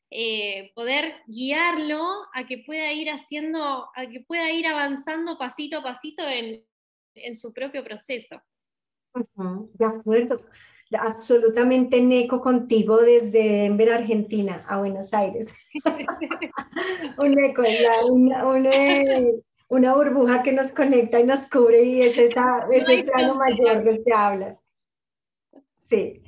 eh, 0.10 0.72
poder 0.74 1.16
guiarlo 1.28 2.06
a 2.34 2.46
que 2.46 2.60
pueda 2.60 2.92
ir 2.94 3.10
haciendo, 3.10 3.90
a 3.96 4.08
que 4.08 4.22
pueda 4.22 4.52
ir 4.52 4.68
avanzando 4.68 5.38
pasito 5.38 5.80
a 5.80 5.84
pasito 5.84 6.24
en, 6.28 6.66
su 7.36 7.52
propio 7.52 7.84
proceso. 7.84 8.42
de 9.14 9.86
acuerdo 9.86 10.46
absolutamente 11.00 12.02
neco 12.02 12.42
contigo 12.42 12.98
desde 12.98 13.64
Denver, 13.64 13.92
Argentina, 13.92 14.64
a 14.68 14.78
Buenos 14.78 15.14
Aires. 15.14 15.50
un 17.18 17.40
eco, 17.40 17.64
un, 18.10 18.34
una 19.70 19.96
burbuja 19.96 20.44
que 20.44 20.54
nos 20.54 20.72
conecta 20.72 21.20
y 21.20 21.24
nos 21.24 21.48
cubre 21.48 21.84
y 21.84 22.02
es 22.02 22.18
esa, 22.18 22.68
ese 22.72 23.04
plano 23.04 23.36
mayor 23.36 23.84
del 23.84 24.02
que 24.04 24.14
hablas. 24.14 24.64
Sí. 25.90 26.24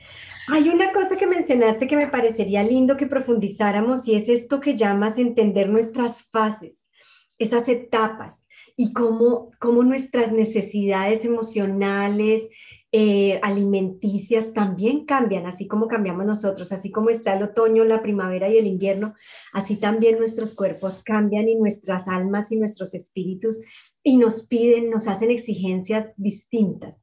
Hay 0.51 0.67
una 0.69 0.91
cosa 0.91 1.15
que 1.15 1.27
mencionaste 1.27 1.85
que 1.85 1.95
me 1.95 2.07
parecería 2.07 2.63
lindo 2.63 2.97
que 2.97 3.05
profundizáramos 3.05 4.07
y 4.07 4.15
es 4.15 4.27
esto 4.27 4.59
que 4.59 4.75
llamas 4.75 5.19
entender 5.19 5.69
nuestras 5.69 6.27
fases, 6.31 6.89
esas 7.37 7.67
etapas 7.67 8.47
y 8.75 8.91
cómo, 8.91 9.51
cómo 9.59 9.83
nuestras 9.83 10.31
necesidades 10.31 11.23
emocionales, 11.23 12.47
eh, 12.91 13.39
alimenticias 13.43 14.53
también 14.53 15.05
cambian, 15.05 15.45
así 15.45 15.67
como 15.67 15.87
cambiamos 15.87 16.25
nosotros, 16.25 16.71
así 16.71 16.91
como 16.91 17.11
está 17.11 17.37
el 17.37 17.43
otoño, 17.43 17.83
la 17.83 18.01
primavera 18.01 18.49
y 18.49 18.57
el 18.57 18.65
invierno, 18.65 19.13
así 19.53 19.79
también 19.79 20.17
nuestros 20.17 20.55
cuerpos 20.55 21.03
cambian 21.03 21.47
y 21.47 21.55
nuestras 21.55 22.07
almas 22.07 22.51
y 22.51 22.57
nuestros 22.57 22.95
espíritus 22.95 23.61
y 24.01 24.17
nos 24.17 24.47
piden, 24.47 24.89
nos 24.89 25.07
hacen 25.07 25.29
exigencias 25.29 26.13
distintas. 26.17 26.95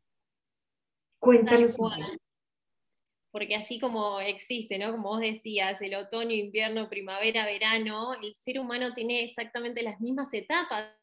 Cuéntanos. 1.20 1.76
Porque 3.30 3.54
así 3.54 3.78
como 3.78 4.18
existe, 4.18 4.78
¿no? 4.78 4.92
Como 4.92 5.10
vos 5.10 5.20
decías, 5.20 5.80
el 5.82 5.94
otoño, 5.94 6.32
invierno, 6.32 6.88
primavera, 6.88 7.44
verano, 7.44 8.14
el 8.14 8.34
ser 8.36 8.58
humano 8.58 8.94
tiene 8.94 9.22
exactamente 9.22 9.82
las 9.82 10.00
mismas 10.00 10.32
etapas. 10.32 10.96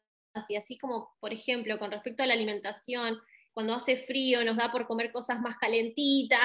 Y 0.48 0.56
así 0.56 0.76
como, 0.76 1.14
por 1.20 1.32
ejemplo, 1.32 1.78
con 1.78 1.92
respecto 1.92 2.22
a 2.22 2.26
la 2.26 2.34
alimentación, 2.34 3.18
cuando 3.54 3.74
hace 3.74 3.96
frío 3.96 4.44
nos 4.44 4.56
da 4.56 4.70
por 4.70 4.86
comer 4.86 5.10
cosas 5.12 5.40
más 5.40 5.56
calentitas, 5.56 6.40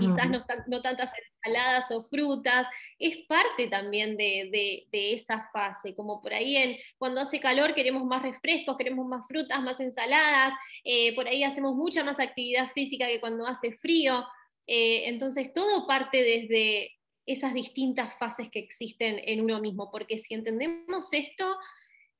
quizás 0.00 0.30
no, 0.30 0.80
tantas 0.80 1.10
ensaladas 1.44 1.90
o 1.90 2.02
frutas, 2.04 2.66
es 2.98 3.26
parte 3.26 3.66
también 3.66 4.16
de, 4.16 4.86
esa 4.92 5.46
fase, 5.52 5.94
como 5.94 6.22
por 6.22 6.32
ahí 6.32 6.56
en, 6.56 6.76
cuando 6.96 7.20
hace 7.20 7.38
calor 7.38 7.74
queremos 7.74 8.04
más 8.04 8.22
refrescos, 8.22 8.78
queremos 8.78 9.06
más 9.06 9.26
frutas, 9.26 9.62
más 9.62 9.78
ensaladas, 9.80 10.54
eh, 10.84 11.14
por 11.14 11.28
ahí 11.28 11.44
hacemos 11.44 11.74
mucha 11.74 12.02
más 12.02 12.18
actividad 12.18 12.70
física 12.72 13.06
que 13.06 13.20
cuando 13.20 13.46
hace 13.46 13.72
frío, 13.72 14.24
eh, 14.66 15.08
entonces 15.08 15.52
todo 15.52 15.86
parte 15.86 16.22
desde 16.22 16.92
esas 17.26 17.52
distintas 17.52 18.16
fases 18.18 18.48
que 18.50 18.60
existen 18.60 19.20
en 19.24 19.42
uno 19.42 19.60
mismo, 19.60 19.90
porque 19.90 20.18
si 20.18 20.34
entendemos 20.34 21.12
esto, 21.12 21.56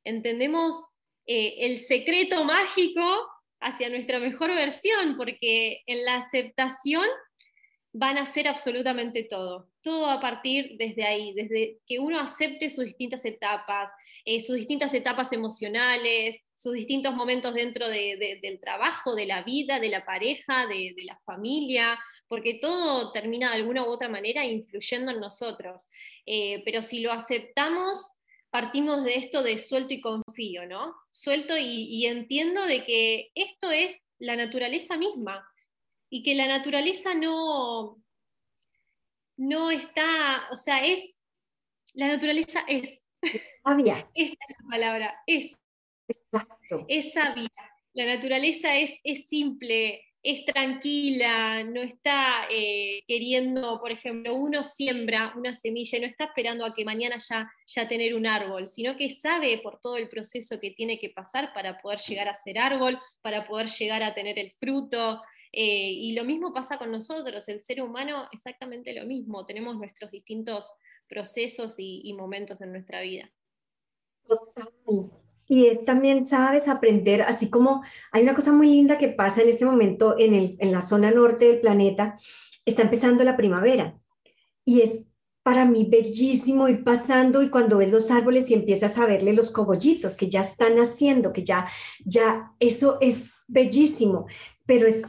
entendemos 0.02 0.90
eh, 1.26 1.54
el 1.60 1.78
secreto 1.78 2.44
mágico 2.44 3.02
hacia 3.64 3.88
nuestra 3.88 4.20
mejor 4.20 4.54
versión, 4.54 5.16
porque 5.16 5.82
en 5.86 6.04
la 6.04 6.16
aceptación 6.16 7.06
van 7.92 8.18
a 8.18 8.26
ser 8.26 8.48
absolutamente 8.48 9.24
todo. 9.24 9.70
Todo 9.80 10.10
a 10.10 10.20
partir 10.20 10.76
desde 10.78 11.04
ahí, 11.04 11.32
desde 11.32 11.78
que 11.86 11.98
uno 11.98 12.18
acepte 12.20 12.68
sus 12.68 12.84
distintas 12.84 13.24
etapas, 13.24 13.90
eh, 14.24 14.40
sus 14.40 14.56
distintas 14.56 14.92
etapas 14.94 15.32
emocionales, 15.32 16.36
sus 16.54 16.74
distintos 16.74 17.14
momentos 17.14 17.54
dentro 17.54 17.88
del 17.88 18.60
trabajo, 18.60 19.14
de 19.14 19.26
la 19.26 19.42
vida, 19.42 19.80
de 19.80 19.88
la 19.88 20.04
pareja, 20.04 20.66
de, 20.66 20.94
la 21.04 21.18
familia, 21.24 21.98
porque 22.26 22.54
todo 22.54 23.12
termina 23.12 23.50
de 23.50 23.56
alguna 23.56 23.84
u 23.84 23.86
otra 23.86 24.08
manera 24.08 24.44
influyendo 24.44 25.12
en 25.12 25.20
nosotros. 25.20 25.88
Eh, 26.26 26.62
pero 26.64 26.82
si 26.82 27.00
lo 27.00 27.12
aceptamos, 27.12 28.13
partimos 28.54 29.02
de 29.02 29.16
esto 29.16 29.42
de 29.42 29.58
suelto 29.58 29.94
y 29.94 30.00
confío, 30.00 30.64
¿no? 30.64 30.94
Suelto 31.10 31.56
y, 31.58 32.06
entiendo 32.06 32.64
de 32.66 32.84
que 32.84 33.32
esto 33.34 33.72
es 33.72 34.00
la 34.20 34.36
naturaleza 34.36 34.96
misma 34.96 35.44
y 36.08 36.22
que 36.22 36.36
la 36.36 36.46
naturaleza 36.46 37.14
no, 37.14 38.00
no 39.36 39.72
está, 39.72 40.48
o 40.52 40.56
sea, 40.56 40.86
es, 40.86 41.16
la 41.94 42.06
naturaleza 42.06 42.64
es. 42.68 43.02
Sabia. 43.64 44.08
Esta 44.14 44.44
es 44.48 44.56
la 44.60 44.68
palabra, 44.70 45.22
es. 45.26 45.58
Exacto. 46.06 46.84
Es 46.86 47.12
sabia. 47.12 47.50
La 47.92 48.06
naturaleza 48.06 48.76
es, 48.76 48.92
es 49.02 49.26
simple, 49.26 50.00
es 50.24 50.46
tranquila, 50.46 51.62
no 51.64 51.82
está 51.82 52.46
eh, 52.50 53.02
queriendo, 53.06 53.78
por 53.78 53.92
ejemplo, 53.92 54.34
uno 54.34 54.64
siembra 54.64 55.34
una 55.36 55.52
semilla 55.52 55.98
y 55.98 56.00
no 56.00 56.06
está 56.06 56.24
esperando 56.24 56.64
a 56.64 56.72
que 56.72 56.86
mañana 56.86 57.18
ya, 57.18 57.52
ya 57.66 57.86
tener 57.86 58.14
un 58.14 58.26
árbol, 58.26 58.66
sino 58.66 58.96
que 58.96 59.10
sabe 59.10 59.58
por 59.58 59.80
todo 59.80 59.98
el 59.98 60.08
proceso 60.08 60.58
que 60.58 60.70
tiene 60.70 60.98
que 60.98 61.10
pasar 61.10 61.52
para 61.52 61.78
poder 61.78 61.98
llegar 62.00 62.28
a 62.28 62.34
ser 62.34 62.58
árbol, 62.58 62.98
para 63.20 63.46
poder 63.46 63.68
llegar 63.68 64.02
a 64.02 64.14
tener 64.14 64.38
el 64.38 64.50
fruto. 64.52 65.20
Eh, 65.52 65.90
y 65.90 66.14
lo 66.14 66.24
mismo 66.24 66.54
pasa 66.54 66.78
con 66.78 66.90
nosotros, 66.90 67.46
el 67.50 67.62
ser 67.62 67.82
humano 67.82 68.26
exactamente 68.32 68.94
lo 68.94 69.04
mismo, 69.04 69.44
tenemos 69.44 69.76
nuestros 69.76 70.10
distintos 70.10 70.72
procesos 71.06 71.78
y, 71.78 72.00
y 72.02 72.14
momentos 72.14 72.62
en 72.62 72.72
nuestra 72.72 73.02
vida. 73.02 73.30
Total. 74.26 75.23
Y 75.46 75.66
es 75.66 75.84
también, 75.84 76.26
sabes, 76.26 76.68
aprender, 76.68 77.22
así 77.22 77.50
como 77.50 77.82
hay 78.12 78.22
una 78.22 78.34
cosa 78.34 78.52
muy 78.52 78.68
linda 78.68 78.98
que 78.98 79.08
pasa 79.08 79.42
en 79.42 79.48
este 79.48 79.64
momento 79.64 80.16
en, 80.18 80.34
el, 80.34 80.56
en 80.58 80.72
la 80.72 80.80
zona 80.80 81.10
norte 81.10 81.46
del 81.46 81.60
planeta, 81.60 82.18
está 82.64 82.82
empezando 82.82 83.24
la 83.24 83.36
primavera. 83.36 83.98
Y 84.64 84.80
es 84.80 85.04
para 85.44 85.66
mí 85.66 85.86
bellísimo 85.88 86.68
ir 86.68 86.82
pasando 86.82 87.42
y 87.42 87.50
cuando 87.50 87.76
ves 87.76 87.92
los 87.92 88.10
árboles 88.10 88.50
y 88.50 88.54
empiezas 88.54 88.96
a 88.96 89.04
verle 89.04 89.34
los 89.34 89.50
cogollitos 89.50 90.16
que 90.16 90.30
ya 90.30 90.40
están 90.40 90.78
haciendo, 90.78 91.34
que 91.34 91.44
ya, 91.44 91.68
ya, 92.02 92.52
eso 92.58 92.96
es 93.02 93.34
bellísimo, 93.46 94.26
pero 94.64 94.86
es 94.86 95.04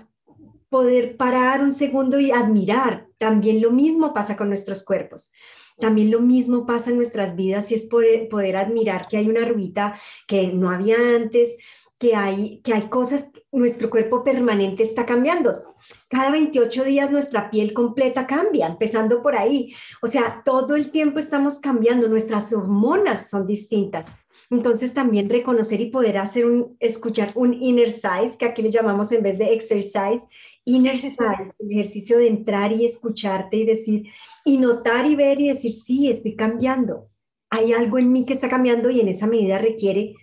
poder 0.67 1.15
parar 1.15 1.62
un 1.62 1.71
segundo 1.71 2.19
y 2.19 2.32
admirar. 2.32 3.08
También 3.17 3.62
lo 3.62 3.71
mismo 3.71 4.13
pasa 4.13 4.36
con 4.36 4.50
nuestros 4.50 4.84
cuerpos. 4.84 5.32
También 5.78 6.12
lo 6.12 6.22
mismo 6.22 6.66
pasa 6.66 6.90
en 6.90 6.98
nuestras 6.98 7.36
vidas 7.36 7.72
y 7.72 7.76
es 7.76 7.86
poder, 7.86 8.30
poder 8.30 8.56
admirar 8.56 9.08
que 9.08 9.18
hay 9.18 9.30
una 9.30 9.46
ruita 9.46 10.00
que 10.28 10.48
no 10.48 10.70
había 10.70 10.96
antes, 11.16 11.58
que 11.98 12.16
hay, 12.16 12.62
que 12.62 12.74
hay 12.74 12.90
cosas, 12.90 13.32
nuestro 13.52 13.90
cuerpo 13.90 14.24
permanente 14.24 14.84
está 14.84 15.06
cambiando. 15.06 15.76
Cada 16.10 16.32
28 16.32 16.84
días 16.84 17.12
nuestra 17.12 17.50
piel 17.50 17.74
completa 17.74 18.28
cambia, 18.28 18.68
empezando 18.68 19.22
por 19.22 19.36
ahí. 19.36 19.74
O 20.02 20.08
sea, 20.08 20.42
todo 20.44 20.76
el 20.76 20.92
tiempo 20.92 21.20
estamos 21.20 21.60
cambiando, 21.60 22.08
nuestras 22.08 22.52
hormonas 22.54 23.30
son 23.30 23.48
distintas. 23.48 24.08
Entonces 24.50 24.93
también 24.93 25.30
reconocer 25.30 25.82
y 25.82 25.89
poder 25.89 26.17
hacer 26.17 26.45
un, 26.45 26.78
escuchar 26.80 27.32
un 27.36 27.54
inner 27.54 27.89
size, 27.89 28.38
que 28.38 28.45
aquí 28.45 28.62
le 28.62 28.69
llamamos 28.69 29.12
en 29.12 29.24
vez 29.24 29.38
de 29.38 29.54
exercise, 29.54 30.21
inner 30.65 30.98
size, 30.98 31.54
el 31.60 31.71
ejercicio 31.71 32.17
de 32.17 32.28
entrar 32.28 32.71
y 32.71 32.86
escucharte 32.86 33.58
y 33.58 33.65
decir, 33.65 34.04
y 34.43 34.58
notar 34.58 35.06
y 35.06 35.15
ver 35.15 35.39
y 35.39 35.50
decir, 35.50 35.74
sí, 35.74 36.10
estoy 36.10 36.36
cambiando. 36.36 37.10
Hay 37.50 37.74
algo 37.74 37.98
en 37.98 38.12
mí 38.12 38.26
que 38.26 38.34
está 38.34 38.50
cambiando 38.50 38.89
y 38.89 39.00
en 39.00 39.08
esa 39.08 39.28
medida 39.28 39.58
requiere 39.58 40.15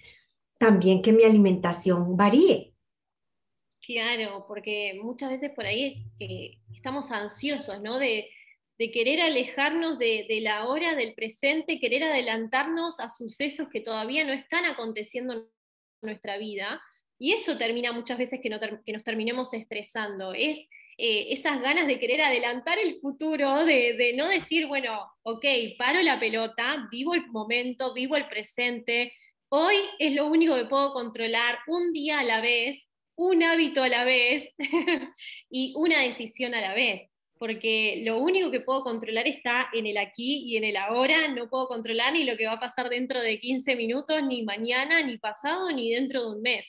también 0.59 1.03
que 1.03 1.13
mi 1.13 1.25
alimentación 1.25 2.17
varíe. 2.17 2.75
Claro, 3.85 4.45
porque 4.47 4.99
muchas 5.03 5.31
veces 5.31 5.51
por 5.51 5.67
ahí 5.67 6.07
eh, 6.21 6.59
estamos 6.73 7.11
ansiosos, 7.11 7.81
¿no? 7.83 7.99
De, 7.99 8.29
querer 8.79 9.21
alejarnos 9.21 9.99
de, 9.99 10.27
la 10.43 10.67
hora, 10.67 10.95
del 10.95 11.15
presente, 11.15 11.79
querer 11.79 12.05
adelantarnos 12.05 13.01
a 13.01 13.09
sucesos 13.09 13.69
que 13.71 13.81
todavía 13.81 14.25
no 14.25 14.33
están 14.33 14.65
aconteciendo 14.65 15.35
en 15.35 15.49
nuestra 16.03 16.37
vida. 16.39 16.83
Y 17.19 17.33
eso 17.33 17.57
termina 17.57 17.93
muchas 17.93 18.19
veces 18.19 18.41
que, 18.43 18.51
que 18.85 18.93
nos 18.93 19.05
terminemos 19.05 19.55
estresando. 19.55 20.33
Es 20.33 20.69
eh, 20.99 21.33
esas 21.33 21.61
ganas 21.61 21.87
de 21.87 21.99
querer 21.99 22.21
adelantar 22.21 22.79
el 22.79 22.99
futuro, 23.01 23.65
de, 23.65 24.13
no 24.17 24.29
decir, 24.29 24.67
bueno, 24.67 25.11
ok, 25.23 25.45
paro 25.79 26.03
la 26.03 26.19
pelota, 26.19 26.89
vivo 26.91 27.15
el 27.15 27.27
momento, 27.29 27.95
vivo 27.95 28.17
el 28.17 28.29
presente, 28.29 29.13
hoy 29.49 29.77
es 29.99 30.15
lo 30.15 30.27
único 30.27 30.55
que 30.55 30.67
puedo 30.67 30.93
controlar, 30.93 31.59
un 31.67 31.93
día 31.93 32.21
a 32.21 32.25
la 32.25 32.41
vez, 32.41 32.89
un 33.17 33.43
hábito 33.43 33.83
a 33.83 33.89
la 33.89 34.05
vez 34.05 34.55
y 35.51 35.73
una 35.77 36.01
decisión 36.01 36.55
a 36.55 36.61
la 36.61 36.75
vez 36.75 37.12
porque 37.43 38.03
lo 38.05 38.19
único 38.19 38.53
que 38.53 38.61
puedo 38.61 38.85
controlar 38.85 39.27
está 39.27 39.69
en 39.73 39.85
el 39.89 39.99
aquí 39.99 40.45
y 40.47 40.59
en 40.59 40.63
el 40.63 40.77
ahora, 40.77 41.27
no 41.27 41.51
puedo 41.51 41.67
controlar 41.67 42.13
ni 42.13 42.23
lo 42.23 42.37
que 42.37 42.47
va 42.47 42.53
a 42.53 42.61
pasar 42.61 42.89
dentro 42.89 43.21
de 43.21 43.41
15 43.41 43.75
minutos, 43.75 44.23
ni 44.23 44.45
mañana, 44.45 45.03
ni 45.03 45.19
pasado, 45.19 45.73
ni 45.73 45.93
dentro 45.93 46.23
de 46.23 46.37
un 46.37 46.41
mes. 46.41 46.65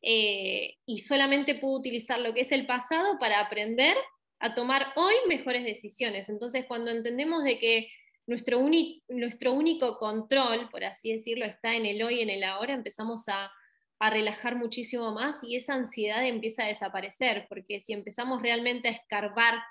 Eh, 0.00 0.76
y 0.86 1.00
solamente 1.00 1.56
puedo 1.56 1.76
utilizar 1.76 2.20
lo 2.20 2.32
que 2.34 2.42
es 2.42 2.52
el 2.52 2.66
pasado 2.66 3.18
para 3.18 3.40
aprender 3.40 3.96
a 4.38 4.54
tomar 4.54 4.92
hoy 4.94 5.14
mejores 5.26 5.64
decisiones. 5.64 6.28
Entonces, 6.28 6.66
cuando 6.68 6.92
entendemos 6.92 7.42
de 7.42 7.58
que 7.58 7.88
nuestro, 8.28 8.60
nuestro 9.08 9.52
único 9.52 9.98
control, 9.98 10.68
por 10.70 10.84
así 10.84 11.12
decirlo, 11.12 11.46
está 11.46 11.74
en 11.74 11.84
el 11.84 12.00
hoy, 12.00 12.20
en 12.20 12.30
el 12.30 12.44
ahora, 12.44 12.74
empezamos 12.74 13.28
a, 13.28 13.50
relajar 13.98 14.56
muchísimo 14.56 15.12
más 15.12 15.44
y 15.44 15.54
esa 15.54 15.74
ansiedad 15.74 16.26
empieza 16.26 16.64
a 16.64 16.66
desaparecer, 16.66 17.46
porque 17.48 17.80
si 17.80 17.92
empezamos 17.92 18.42
realmente 18.42 18.88
a 18.88 18.90
escarbar 18.90 19.62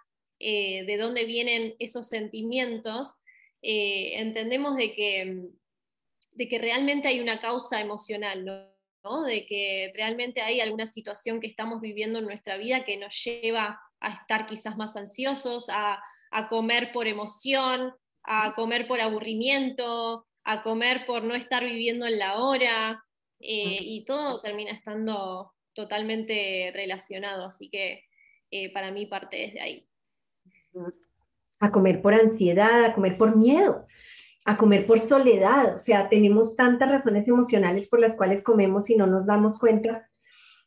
eh, 0.42 0.86
de 0.86 0.98
dónde 0.98 1.26
vienen 1.26 1.76
esos 1.80 2.08
sentimientos, 2.08 3.22
eh, 3.62 4.20
entendemos 4.20 4.76
de 4.76 4.94
que, 4.94 5.42
de 6.32 6.48
que 6.48 6.58
realmente 6.58 7.08
hay 7.08 7.20
una 7.20 7.40
causa 7.40 7.80
emocional, 7.80 8.46
¿no? 9.04 9.24
de 9.24 9.46
que 9.46 9.92
realmente 9.96 10.42
hay 10.42 10.60
alguna 10.60 10.88
situación 10.88 11.40
que 11.40 11.48
estamos 11.48 11.82
viviendo 11.82 12.20
en 12.20 12.26
nuestra 12.26 12.58
vida 12.58 12.84
que 12.84 12.98
nos 12.98 13.14
lleva 13.24 13.80
a 14.00 14.14
estar 14.14 14.48
quizás 14.48 14.78
más 14.78 14.96
ansiosos, 14.96 15.68
a, 15.70 16.02
comer 16.50 16.92
por 16.94 17.08
emoción, 17.08 17.94
a 18.24 18.56
comer 18.56 18.88
por 18.88 19.02
aburrimiento, 19.02 20.26
a 20.44 20.62
comer 20.64 21.06
por 21.06 21.24
no 21.24 21.36
estar 21.36 21.64
viviendo 21.64 22.06
en 22.06 22.18
la 22.18 22.42
hora. 22.42 23.04
eh, 23.40 23.80
y 23.82 24.06
todo 24.06 24.40
termina 24.40 24.72
estando 24.72 25.52
totalmente 25.74 26.72
relacionado, 26.74 27.46
así 27.46 27.70
que 27.70 28.06
eh, 28.52 28.72
para 28.72 28.92
mí 28.92 29.06
parte 29.06 29.38
desde 29.38 29.62
ahí. 29.62 29.91
A 31.60 31.72
comer 31.72 32.02
por 32.02 32.14
ansiedad, 32.14 32.86
a 32.86 32.94
comer 32.94 33.18
por 33.18 33.36
miedo, 33.36 33.86
a 34.46 34.58
comer 34.58 34.88
por 34.88 35.00
soledad, 35.00 35.76
o 35.76 35.80
sea, 35.80 36.10
tenemos 36.10 36.56
tantas 36.56 36.90
razones 36.90 37.28
emocionales 37.28 37.88
por 37.88 38.00
las 38.00 38.16
cuales 38.16 38.44
comemos 38.44 38.90
y 38.90 38.96
no 38.96 39.06
nos 39.06 39.26
damos 39.26 39.60
cuenta, 39.60 40.10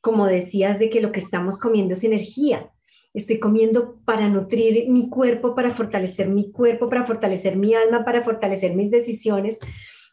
como 0.00 0.26
decías, 0.26 0.78
de 0.78 0.90
que 0.90 1.00
lo 1.00 1.10
que 1.10 1.18
estamos 1.18 1.58
comiendo 1.58 1.94
es 1.94 2.04
energía. 2.04 2.70
Estoy 3.12 3.38
comiendo 3.38 4.00
para 4.04 4.28
nutrir 4.28 4.88
mi 4.88 5.08
cuerpo, 5.08 5.54
para 5.54 5.70
fortalecer 5.70 6.28
mi 6.28 6.50
cuerpo, 6.50 6.88
para 6.88 7.04
fortalecer 7.04 7.56
mi 7.56 7.74
alma, 7.74 8.04
para 8.04 8.22
fortalecer 8.22 8.74
mis 8.74 8.90
decisiones, 8.90 9.60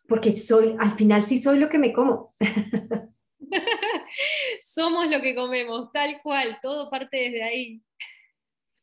porque 0.08 0.32
soy, 0.32 0.76
al 0.80 0.92
final 0.92 1.24
sí 1.24 1.40
soy 1.40 1.60
lo 1.60 1.70
que 1.70 1.80
me 1.80 1.94
como. 1.94 2.36
Somos 4.62 5.10
lo 5.10 5.22
que 5.22 5.36
comemos, 5.36 5.92
tal 5.92 6.22
cual, 6.22 6.60
todo 6.62 6.90
parte 6.90 7.18
desde 7.18 7.44
ahí. 7.44 7.82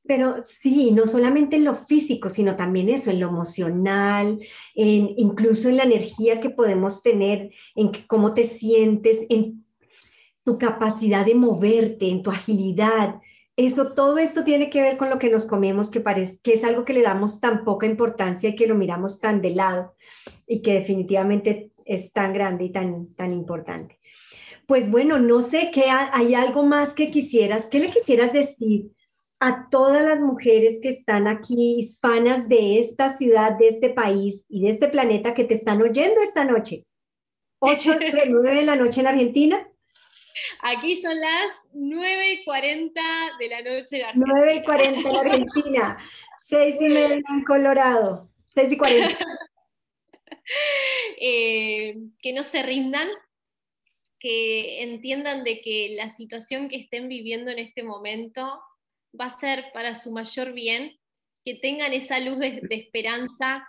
Pero 0.09 0.42
sí, 0.42 0.90
no 0.90 1.07
solamente 1.07 1.57
en 1.57 1.64
lo 1.64 1.75
físico, 1.75 2.31
sino 2.31 2.57
también 2.57 2.88
eso, 2.88 3.11
en 3.11 3.21
lo 3.21 3.29
emocional, 3.29 4.40
en, 4.75 5.11
incluso 5.18 5.68
en 5.68 5.77
la 5.77 5.83
energía 5.83 6.40
que 6.40 6.49
podemos 6.49 7.03
tener, 7.03 7.51
en 7.75 7.92
cómo 8.07 8.33
te 8.33 8.44
sientes, 8.44 9.27
en 9.29 9.66
tu 10.44 10.57
capacidad 10.57 11.27
de 11.27 11.35
moverte, 11.35 12.09
en 12.09 12.23
tu 12.23 12.31
agilidad. 12.31 13.21
Eso, 13.55 13.92
todo 13.92 14.16
esto 14.16 14.44
tiene 14.44 14.71
que 14.71 14.81
ver 14.81 14.97
con 14.97 15.11
lo 15.11 15.18
que 15.18 15.29
nos 15.29 15.44
comemos, 15.44 15.90
que, 15.90 16.01
parece, 16.01 16.38
que 16.42 16.55
es 16.55 16.64
algo 16.64 16.87
que 16.87 16.94
le 16.94 17.03
damos 17.03 17.38
tan 17.38 17.62
poca 17.62 17.85
importancia 17.85 18.49
y 18.49 18.57
que 18.57 18.66
lo 18.66 18.77
miramos 18.77 19.21
tan 19.21 19.42
de 19.42 19.51
lado 19.51 19.94
y 20.47 20.62
que 20.62 20.73
definitivamente 20.73 21.73
es 21.85 22.14
tan 22.14 22.33
grande 22.33 22.64
y 22.64 22.73
tan, 22.73 23.12
tan 23.14 23.31
importante. 23.31 23.99
Pues 24.66 24.90
bueno, 24.90 25.18
no 25.18 25.42
sé 25.42 25.71
qué 25.71 25.85
hay 25.90 26.35
algo 26.35 26.64
más 26.64 26.94
que 26.94 27.11
quisieras, 27.11 27.68
¿qué 27.68 27.79
le 27.79 27.90
quisieras 27.90 28.33
decir 28.33 28.92
a 29.40 29.68
todas 29.70 30.03
las 30.03 30.20
mujeres 30.20 30.81
que 30.83 30.88
están 30.88 31.29
aquí, 31.29 31.77
hispanas 31.79 32.48
de 32.48 32.79
esta 32.79 33.16
ciudad, 33.16 33.57
de 33.57 33.68
este 33.68 33.90
país 33.90 34.44
y 34.48 34.62
de 34.62 34.70
este 34.70 34.88
planeta 34.88 35.35
que 35.35 35.44
te 35.44 35.55
están 35.55 35.81
oyendo 35.81 36.20
esta 36.20 36.44
noche? 36.44 36.85
8 37.61 37.92
de 37.98 38.22
9 38.29 38.55
de 38.57 38.62
la 38.62 38.77
noche 38.77 39.01
en 39.01 39.07
Argentina. 39.07 39.68
Aquí 40.62 41.01
son 41.01 41.18
las 41.18 41.53
9.40 41.74 42.92
de 43.38 43.48
la 43.48 43.62
noche 43.62 43.98
en 43.98 44.05
Argentina. 44.05 44.64
9.40 44.64 45.09
en 45.09 45.16
Argentina, 45.16 45.98
6 46.40 46.77
y 46.81 46.88
media 46.88 47.20
en 47.29 47.44
Colorado, 47.44 48.31
6 48.55 48.72
y 48.72 48.77
40. 48.77 49.18
Eh, 51.20 51.94
que 52.22 52.33
no 52.33 52.42
se 52.42 52.62
rindan, 52.62 53.07
que 54.18 54.83
entiendan 54.83 55.44
de 55.44 55.61
que 55.61 55.90
la 55.94 56.09
situación 56.09 56.70
que 56.70 56.77
estén 56.77 57.09
viviendo 57.09 57.51
en 57.51 57.59
este 57.59 57.83
momento 57.83 58.62
va 59.18 59.27
a 59.27 59.38
ser 59.38 59.66
para 59.73 59.94
su 59.94 60.12
mayor 60.12 60.53
bien, 60.53 60.99
que 61.44 61.55
tengan 61.57 61.92
esa 61.92 62.18
luz 62.18 62.38
de, 62.38 62.61
esperanza, 62.71 63.66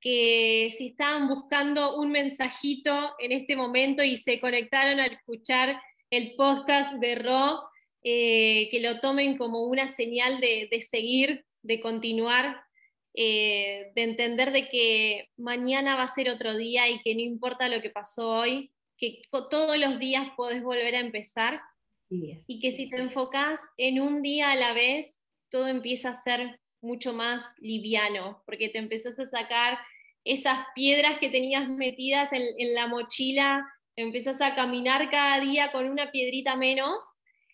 que 0.00 0.74
si 0.76 0.88
estaban 0.88 1.28
buscando 1.28 1.96
un 1.96 2.10
mensajito 2.10 3.14
en 3.18 3.32
este 3.32 3.56
momento 3.56 4.02
y 4.02 4.16
se 4.16 4.40
conectaron 4.40 4.98
a 4.98 5.06
escuchar 5.06 5.80
el 6.10 6.34
podcast 6.36 6.92
de 6.94 7.14
Ro, 7.16 7.62
eh, 8.02 8.68
que 8.70 8.80
lo 8.80 8.98
tomen 9.00 9.36
como 9.36 9.64
una 9.64 9.88
señal 9.88 10.40
de, 10.40 10.68
seguir, 10.88 11.44
de 11.62 11.80
continuar, 11.80 12.62
eh, 13.14 13.92
de 13.94 14.02
entender 14.02 14.52
de 14.52 14.68
que 14.68 15.28
mañana 15.36 15.96
va 15.96 16.04
a 16.04 16.14
ser 16.14 16.30
otro 16.30 16.56
día 16.56 16.88
y 16.88 17.00
que 17.02 17.14
no 17.14 17.20
importa 17.20 17.68
lo 17.68 17.82
que 17.82 17.90
pasó 17.90 18.40
hoy, 18.40 18.72
que 18.96 19.22
todos 19.30 19.78
los 19.78 19.98
días 19.98 20.28
podés 20.36 20.62
volver 20.62 20.94
a 20.94 21.00
empezar 21.00 21.60
y 22.10 22.60
que 22.60 22.72
si 22.72 22.90
te 22.90 22.96
enfocas 22.96 23.60
en 23.76 24.00
un 24.00 24.20
día 24.20 24.50
a 24.50 24.56
la 24.56 24.72
vez, 24.72 25.16
todo 25.48 25.68
empieza 25.68 26.10
a 26.10 26.22
ser 26.22 26.60
mucho 26.80 27.12
más 27.12 27.44
liviano, 27.58 28.42
porque 28.46 28.68
te 28.68 28.78
empezás 28.78 29.18
a 29.18 29.26
sacar 29.26 29.78
esas 30.24 30.66
piedras 30.74 31.18
que 31.18 31.28
tenías 31.28 31.68
metidas 31.68 32.32
en, 32.32 32.42
en 32.58 32.74
la 32.74 32.88
mochila, 32.88 33.64
empiezas 33.96 34.40
a 34.40 34.54
caminar 34.54 35.10
cada 35.10 35.40
día 35.40 35.70
con 35.72 35.88
una 35.88 36.10
piedrita 36.10 36.56
menos 36.56 37.02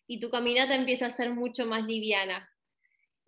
y 0.07 0.21
tu 0.21 0.31
caminata 0.31 0.75
empieza 0.75 1.07
a 1.07 1.11
ser 1.11 1.35
mucho 1.35 1.67
más 1.67 1.85
liviana. 1.85 2.49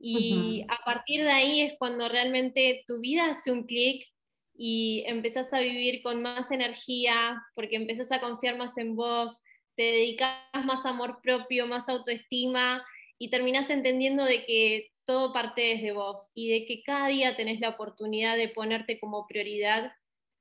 Y 0.01 0.65
a 0.69 0.85
partir 0.85 1.25
de 1.25 1.31
ahí 1.31 1.61
es 1.61 1.75
cuando 1.77 2.09
realmente 2.09 2.85
tu 2.87 3.01
vida 3.01 3.31
hace 3.31 3.51
un 3.51 3.65
clic 3.65 4.07
y 4.55 5.03
empezás 5.07 5.53
a 5.53 5.61
vivir 5.61 6.03
con 6.03 6.23
más 6.23 6.53
energía, 6.53 7.43
porque 7.55 7.77
empezás 7.77 8.13
a 8.13 8.21
confiar 8.21 8.57
más 8.57 8.79
en 8.79 8.95
vos, 8.95 9.41
te 9.79 9.85
dedicas 9.85 10.41
más 10.65 10.85
amor 10.87 11.21
propio, 11.23 11.69
más 11.69 11.89
autoestima 11.89 12.85
y 13.17 13.31
terminás 13.31 13.71
entendiendo 13.71 14.25
de 14.25 14.45
que 14.45 14.91
todo 15.05 15.33
parte 15.33 15.63
desde 15.63 15.93
vos 15.93 16.33
y 16.35 16.51
de 16.51 16.67
que 16.67 16.83
cada 16.83 17.07
día 17.07 17.37
tenés 17.37 17.61
la 17.61 17.69
oportunidad 17.69 18.37
de 18.37 18.49
ponerte 18.49 18.99
como 18.99 19.29
prioridad 19.29 19.93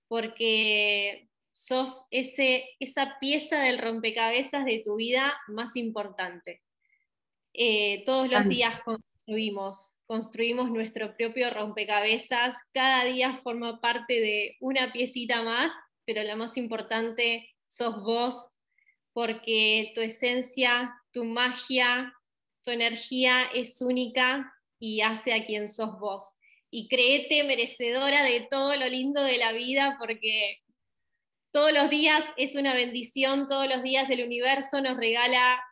porque 0.08 1.30
sos 1.54 2.08
ese, 2.10 2.68
esa 2.80 3.18
pieza 3.22 3.62
del 3.62 3.78
rompecabezas 3.78 4.66
de 4.66 4.82
tu 4.84 4.96
vida 4.96 5.38
más 5.50 5.76
importante. 5.76 6.64
Eh, 7.54 8.04
todos 8.06 8.32
los 8.32 8.50
días 8.50 8.82
construimos, 8.82 9.98
construimos 10.08 10.72
nuestro 10.72 11.16
propio 11.16 11.52
rompecabezas, 11.52 12.56
cada 12.74 13.06
día 13.06 13.40
forma 13.44 13.80
parte 13.82 14.20
de 14.20 14.58
una 14.62 14.92
piecita 14.92 15.44
más, 15.44 15.72
pero 16.06 16.24
la 16.24 16.36
más 16.36 16.58
importante 16.58 17.54
sos 17.68 18.02
vos, 18.02 18.57
porque 19.18 19.94
tu 19.96 20.02
esencia, 20.02 20.94
tu 21.12 21.26
magia, 21.26 22.14
tu 22.64 22.70
energía 22.70 23.50
es 23.52 23.82
única 23.82 24.54
y 24.78 25.02
hace 25.02 25.34
a 25.34 25.44
quien 25.44 25.70
sos 25.70 25.98
vos. 26.00 26.38
Y 26.70 26.88
créete 26.88 27.44
merecedora 27.44 28.22
de 28.22 28.48
todo 28.48 28.76
lo 28.76 28.86
lindo 28.86 29.24
de 29.24 29.38
la 29.38 29.54
vida, 29.54 29.96
porque 29.98 30.60
todos 31.52 31.74
los 31.74 31.90
días 31.90 32.24
es 32.38 32.54
una 32.54 32.76
bendición, 32.76 33.48
todos 33.48 33.68
los 33.68 33.82
días 33.82 34.08
el 34.12 34.24
universo 34.24 34.82
nos 34.82 34.98
regala 34.98 35.64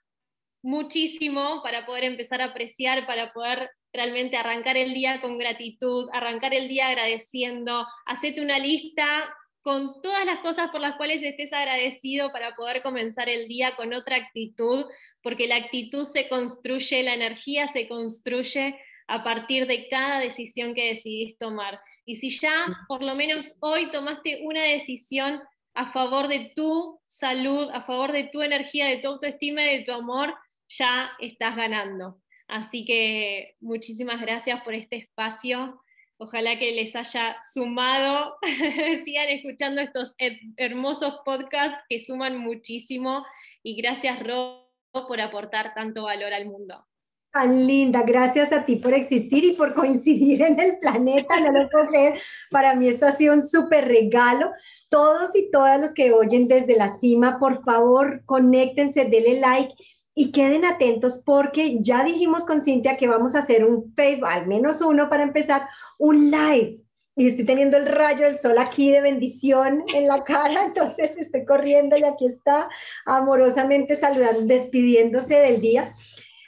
muchísimo 0.63 1.62
para 1.62 1.86
poder 1.86 2.05
empezar 2.05 2.41
a 2.41 2.45
apreciar, 2.45 3.05
para 3.05 3.31
poder 3.31 3.69
realmente 3.93 4.38
arrancar 4.38 4.75
el 4.75 4.95
día 4.95 5.21
con 5.21 5.38
gratitud, 5.38 6.10
arrancar 6.13 6.55
el 6.55 6.67
día 6.67 6.88
agradeciendo, 6.88 7.86
hacete 8.08 8.41
una 8.41 8.58
lista 8.58 9.31
con 9.65 9.99
todas 10.04 10.28
las 10.28 10.41
cosas 10.41 10.69
por 10.69 10.80
las 10.80 10.95
cuales 10.95 11.23
estés 11.23 11.51
agradecido 11.51 12.32
para 12.32 12.56
poder 12.56 12.84
comenzar 12.84 13.30
el 13.30 13.47
día 13.47 13.75
con 13.75 13.95
otra 13.95 14.17
actitud, 14.17 14.86
porque 15.23 15.47
la 15.47 15.56
actitud 15.56 16.04
se 16.04 16.30
construye, 16.30 17.01
la 17.01 17.15
energía 17.15 17.67
se 17.69 17.88
construye 17.88 18.80
a 19.08 19.23
partir 19.23 19.65
de 19.65 19.89
cada 19.89 20.19
decisión 20.19 20.75
que 20.75 20.89
decidís 20.89 21.39
tomar. 21.39 21.82
Y 22.06 22.17
si 22.17 22.30
ya 22.30 22.67
por 22.88 23.01
lo 23.01 23.15
menos 23.15 23.58
hoy 23.60 23.89
tomaste 23.89 24.41
una 24.43 24.62
decisión 24.62 25.41
a 25.73 25.91
favor 25.91 26.28
de 26.28 26.51
tu 26.56 26.99
salud, 27.08 27.67
a 27.73 27.82
favor 27.82 28.12
de 28.12 28.25
tu 28.25 28.43
energía, 28.43 28.86
de 28.86 28.97
tu 28.97 29.08
autoestima 29.08 29.63
y 29.63 29.80
de 29.80 29.84
tu 29.84 29.93
amor, 29.93 30.36
ya 30.69 31.10
estás 31.19 31.56
ganando. 31.56 32.21
Así 32.47 32.86
que 32.86 33.56
muchísimas 33.62 34.21
gracias 34.21 34.62
por 34.62 34.75
este 34.75 34.97
espacio. 34.97 35.82
Ojalá 36.17 36.58
que 36.58 36.71
les 36.71 36.95
haya 36.95 37.36
sumado, 37.54 38.38
sigan 39.04 39.28
escuchando 39.30 39.82
estos 39.82 40.15
hermosos 40.56 41.19
podcasts 41.25 41.84
que 41.89 41.99
suman 41.99 42.38
muchísimo 42.38 43.25
y 43.63 43.75
gracias 43.82 44.23
Ro 44.23 44.71
por 44.93 45.19
aportar 45.19 45.73
tanto 45.73 46.04
valor 46.04 46.34
al 46.34 46.45
mundo. 46.45 46.86
Tan 47.34 47.67
linda, 47.67 48.04
gracias 48.04 48.54
a 48.54 48.65
ti 48.65 48.78
por 48.78 48.93
existir 48.93 49.43
y 49.43 49.54
por 49.58 49.73
coincidir 49.73 50.41
en 50.41 50.58
el 50.58 50.80
planeta, 50.80 51.38
no 51.41 51.51
lo 51.51 51.69
puedo 51.69 51.88
creer. 51.89 52.21
Para 52.49 52.75
mí 52.75 52.88
esto 52.88 53.08
ha 53.08 53.12
sido 53.17 53.34
un 53.34 53.41
súper 53.41 53.89
regalo. 53.89 54.51
Todos 54.89 55.36
y 55.36 55.51
todas 55.51 55.82
los 55.82 55.93
que 55.93 56.13
oyen 56.13 56.47
desde 56.47 56.78
la 56.78 56.97
cima, 56.97 57.38
por 57.38 57.62
favor, 57.65 58.23
conéctense, 58.25 59.10
denle 59.10 59.41
like 59.41 59.73
y 60.15 60.32
queden 60.32 60.63
atentos 60.63 61.21
porque 61.23 61.78
ya 61.82 62.04
dijimos 62.06 62.45
con 62.45 62.63
Cintia 62.63 62.95
que 62.95 63.10
vamos 63.10 63.36
a 63.36 63.39
hacer 63.39 63.65
un 63.65 63.93
Facebook, 63.93 64.30
al 64.30 64.47
menos 64.47 64.80
uno 64.82 65.10
para 65.10 65.23
empezar, 65.23 65.67
un 65.99 66.32
live. 66.32 66.80
Y 67.17 67.28
estoy 67.28 67.45
teniendo 67.45 67.78
el 67.78 67.86
rayo 67.86 68.25
del 68.25 68.39
sol 68.39 68.58
aquí 68.58 68.91
de 68.91 69.01
bendición 69.01 69.84
en 69.93 70.08
la 70.08 70.23
cara, 70.23 70.63
entonces 70.65 71.17
estoy 71.17 71.45
corriendo 71.45 71.97
y 71.97 72.06
aquí 72.06 72.28
está 72.28 72.69
amorosamente 73.06 73.97
saludando, 73.97 74.41
despidiéndose 74.45 75.36
del 75.36 75.61
día. 75.61 75.93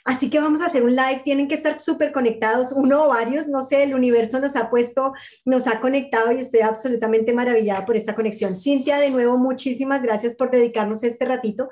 Así 0.04 0.30
que 0.30 0.40
vamos 0.40 0.62
a 0.62 0.66
hacer 0.66 0.84
un 0.84 0.96
live, 0.96 1.20
tienen 1.22 1.48
que 1.48 1.54
estar 1.54 1.78
súper 1.80 2.12
conectados, 2.12 2.72
uno 2.72 3.04
o 3.04 3.08
varios, 3.08 3.46
no 3.46 3.62
sé, 3.62 3.82
el 3.82 3.94
universo 3.94 4.40
nos 4.40 4.56
ha 4.56 4.70
puesto, 4.70 5.12
nos 5.44 5.66
ha 5.66 5.80
conectado 5.80 6.32
y 6.32 6.38
estoy 6.38 6.60
absolutamente 6.60 7.34
maravillada 7.34 7.84
por 7.84 7.94
esta 7.94 8.14
conexión. 8.14 8.56
Cintia, 8.56 8.96
de 8.96 9.10
nuevo, 9.10 9.36
muchísimas 9.36 10.00
gracias 10.00 10.34
por 10.34 10.50
dedicarnos 10.50 11.02
este 11.02 11.26
ratito 11.26 11.68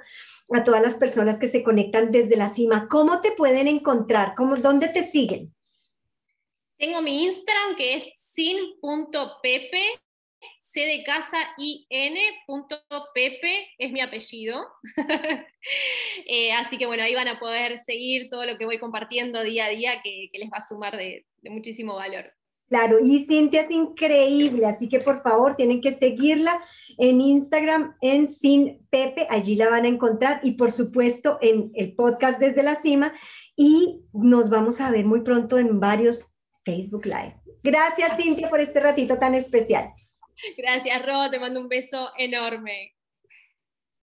a 0.52 0.64
todas 0.64 0.82
las 0.82 0.94
personas 0.94 1.38
que 1.38 1.50
se 1.50 1.62
conectan 1.62 2.12
desde 2.12 2.36
la 2.36 2.52
cima. 2.52 2.88
¿Cómo 2.88 3.20
te 3.20 3.32
pueden 3.32 3.68
encontrar? 3.68 4.34
¿Cómo, 4.36 4.56
¿Dónde 4.56 4.88
te 4.88 5.02
siguen? 5.02 5.54
Tengo 6.78 7.00
mi 7.02 7.24
Instagram 7.24 7.76
que 7.76 7.94
es 7.94 8.08
sin.pepe 8.16 9.82
C 10.60 10.80
de 10.80 11.02
casa 11.04 11.38
I 11.56 11.86
N 11.88 12.20
es 13.78 13.92
mi 13.92 14.00
apellido. 14.00 14.66
Eh, 16.28 16.52
así 16.52 16.78
que 16.78 16.86
bueno, 16.86 17.02
ahí 17.02 17.12
van 17.16 17.26
a 17.26 17.40
poder 17.40 17.80
seguir 17.80 18.30
todo 18.30 18.46
lo 18.46 18.56
que 18.56 18.66
voy 18.66 18.78
compartiendo 18.78 19.42
día 19.42 19.64
a 19.64 19.70
día 19.70 20.00
que, 20.00 20.30
les 20.32 20.48
va 20.48 20.58
a 20.58 20.66
sumar 20.66 20.96
de, 20.96 21.26
muchísimo 21.42 21.96
valor. 21.96 22.32
Claro, 22.68 22.98
y 23.00 23.26
Cintia 23.26 23.62
es 23.62 23.70
increíble, 23.70 24.66
así 24.66 24.88
que 24.88 24.98
por 24.98 25.22
favor 25.22 25.54
tienen 25.54 25.80
que 25.80 25.94
seguirla 25.94 26.60
en 26.98 27.20
Instagram 27.20 27.94
en 28.00 28.28
Sin 28.28 28.84
Pepe, 28.90 29.26
allí 29.30 29.54
la 29.54 29.70
van 29.70 29.84
a 29.84 29.88
encontrar 29.88 30.40
y 30.42 30.52
por 30.52 30.72
supuesto 30.72 31.38
en 31.40 31.70
el 31.74 31.94
podcast 31.94 32.40
desde 32.40 32.62
la 32.62 32.74
cima 32.74 33.12
y 33.54 34.00
nos 34.12 34.50
vamos 34.50 34.80
a 34.80 34.90
ver 34.90 35.04
muy 35.04 35.20
pronto 35.20 35.58
en 35.58 35.78
varios 35.78 36.34
Facebook 36.64 37.06
Live. 37.06 37.36
Gracias 37.62 38.16
Cintia 38.16 38.48
por 38.48 38.60
este 38.60 38.80
ratito 38.80 39.16
tan 39.18 39.34
especial. 39.34 39.92
Gracias, 40.56 41.06
Ro, 41.06 41.30
te 41.30 41.38
mando 41.38 41.60
un 41.60 41.68
beso 41.68 42.10
enorme. 42.18 42.95